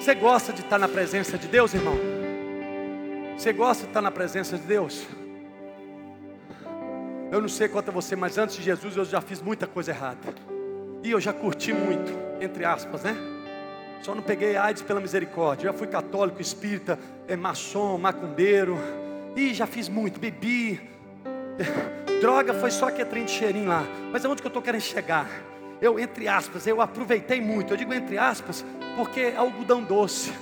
[0.05, 1.97] Você gosta de estar na presença de Deus, irmão?
[3.39, 5.07] Você gosta de estar na presença de Deus?
[7.33, 9.93] Eu não sei quanto a você, mas antes de Jesus eu já fiz muita coisa
[9.93, 10.19] errada.
[11.03, 13.17] E eu já curti muito, entre aspas, né?
[14.03, 15.69] Só não peguei AIDS pela misericórdia.
[15.69, 18.77] Eu já fui católico, espírita, é, maçom, macumbeiro.
[19.35, 20.83] E já fiz muito, bebi.
[22.21, 23.83] Droga foi só que é trem de cheirinho lá.
[24.13, 25.27] Mas aonde que eu estou querendo chegar?
[25.85, 27.75] Eu, entre aspas, eu aproveitei muito.
[27.75, 28.65] Eu digo entre aspas,
[28.97, 30.33] porque é algodão doce.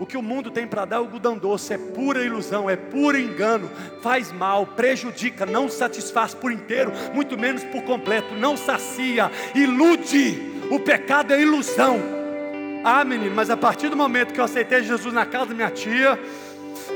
[0.00, 3.16] O que o mundo tem para dar é algodão doce, é pura ilusão, é puro
[3.16, 3.70] engano,
[4.02, 10.66] faz mal, prejudica, não satisfaz por inteiro, muito menos por completo, não sacia, ilude.
[10.72, 12.00] O pecado é ilusão.
[12.82, 15.70] Ah, menino, mas a partir do momento que eu aceitei Jesus na casa da minha
[15.70, 16.18] tia,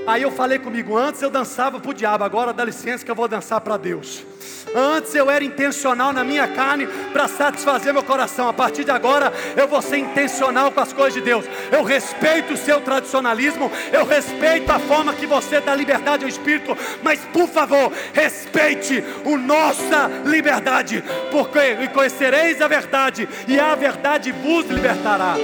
[0.05, 3.15] aí eu falei comigo, antes eu dançava para o diabo, agora dá licença que eu
[3.15, 4.34] vou dançar para Deus.
[4.75, 8.49] Antes eu era intencional na minha carne para satisfazer meu coração.
[8.49, 11.45] A partir de agora eu vou ser intencional com as coisas de Deus.
[11.71, 16.77] Eu respeito o seu tradicionalismo, eu respeito a forma que você dá liberdade ao Espírito,
[17.03, 24.67] mas por favor, respeite a nossa liberdade, porque conhecereis a verdade e a verdade vos
[24.67, 25.37] libertará.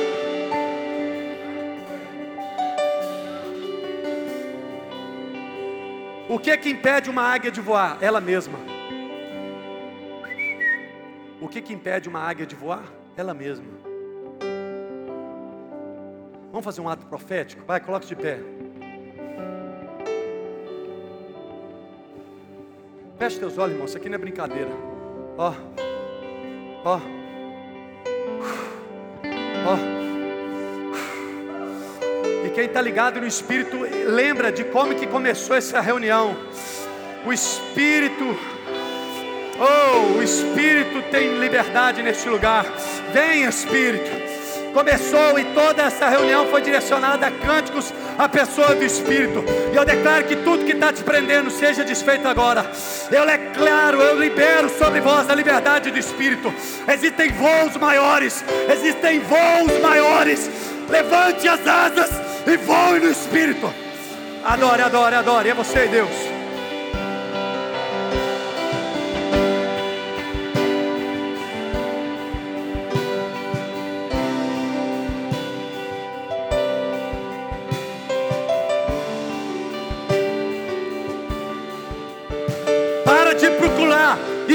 [6.28, 7.98] O que é que impede uma águia de voar?
[8.01, 8.80] Ela mesma.
[11.40, 12.84] O que, que impede uma águia de voar?
[13.16, 13.66] Ela mesma.
[16.50, 17.64] Vamos fazer um ato profético?
[17.66, 18.38] Vai, coloque de pé.
[23.18, 23.86] Feche teus olhos, irmão.
[23.86, 24.70] Isso aqui não é brincadeira.
[25.36, 25.54] Ó,
[26.84, 26.98] Ó.
[29.66, 29.76] Ó.
[32.46, 33.76] E quem está ligado no Espírito,
[34.06, 36.34] lembra de como que começou essa reunião.
[37.26, 38.24] O Espírito,
[39.60, 42.64] oh, o Espírito tem liberdade neste lugar.
[43.12, 44.30] Vem, Espírito.
[44.72, 49.44] Começou e toda essa reunião foi direcionada a cânticos à pessoa do Espírito.
[49.72, 52.70] E eu declaro que tudo que está te prendendo seja desfeito agora.
[53.10, 56.54] Eu declaro, eu libero sobre vós a liberdade do Espírito.
[56.86, 60.48] Existem voos maiores, existem voos maiores.
[60.88, 62.10] Levante as asas
[62.46, 63.72] e voe no Espírito.
[64.44, 65.48] Adore, adore, adore.
[65.50, 66.30] É você, Deus.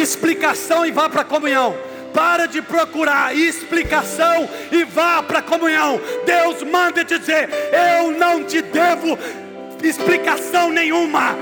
[0.06, 1.76] Explicação e vá para a comunhão.
[2.14, 6.00] Para de procurar explicação e vá para a comunhão.
[6.26, 7.50] Deus manda te dizer:
[8.00, 9.18] Eu não te devo
[9.84, 11.36] explicação nenhuma.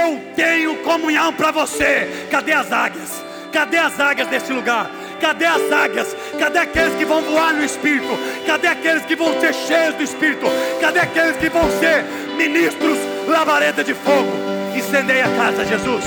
[0.00, 2.26] Eu tenho comunhão para você.
[2.30, 3.22] Cadê as águias?
[3.52, 4.90] Cadê as águias desse lugar?
[5.20, 6.16] Cadê as águias?
[6.38, 8.18] Cadê aqueles que vão voar no Espírito?
[8.46, 10.46] Cadê aqueles que vão ser cheios do Espírito?
[10.80, 12.02] Cadê aqueles que vão ser
[12.36, 14.32] ministros lavareda de fogo?
[14.74, 16.04] Incendei a casa, Jesus.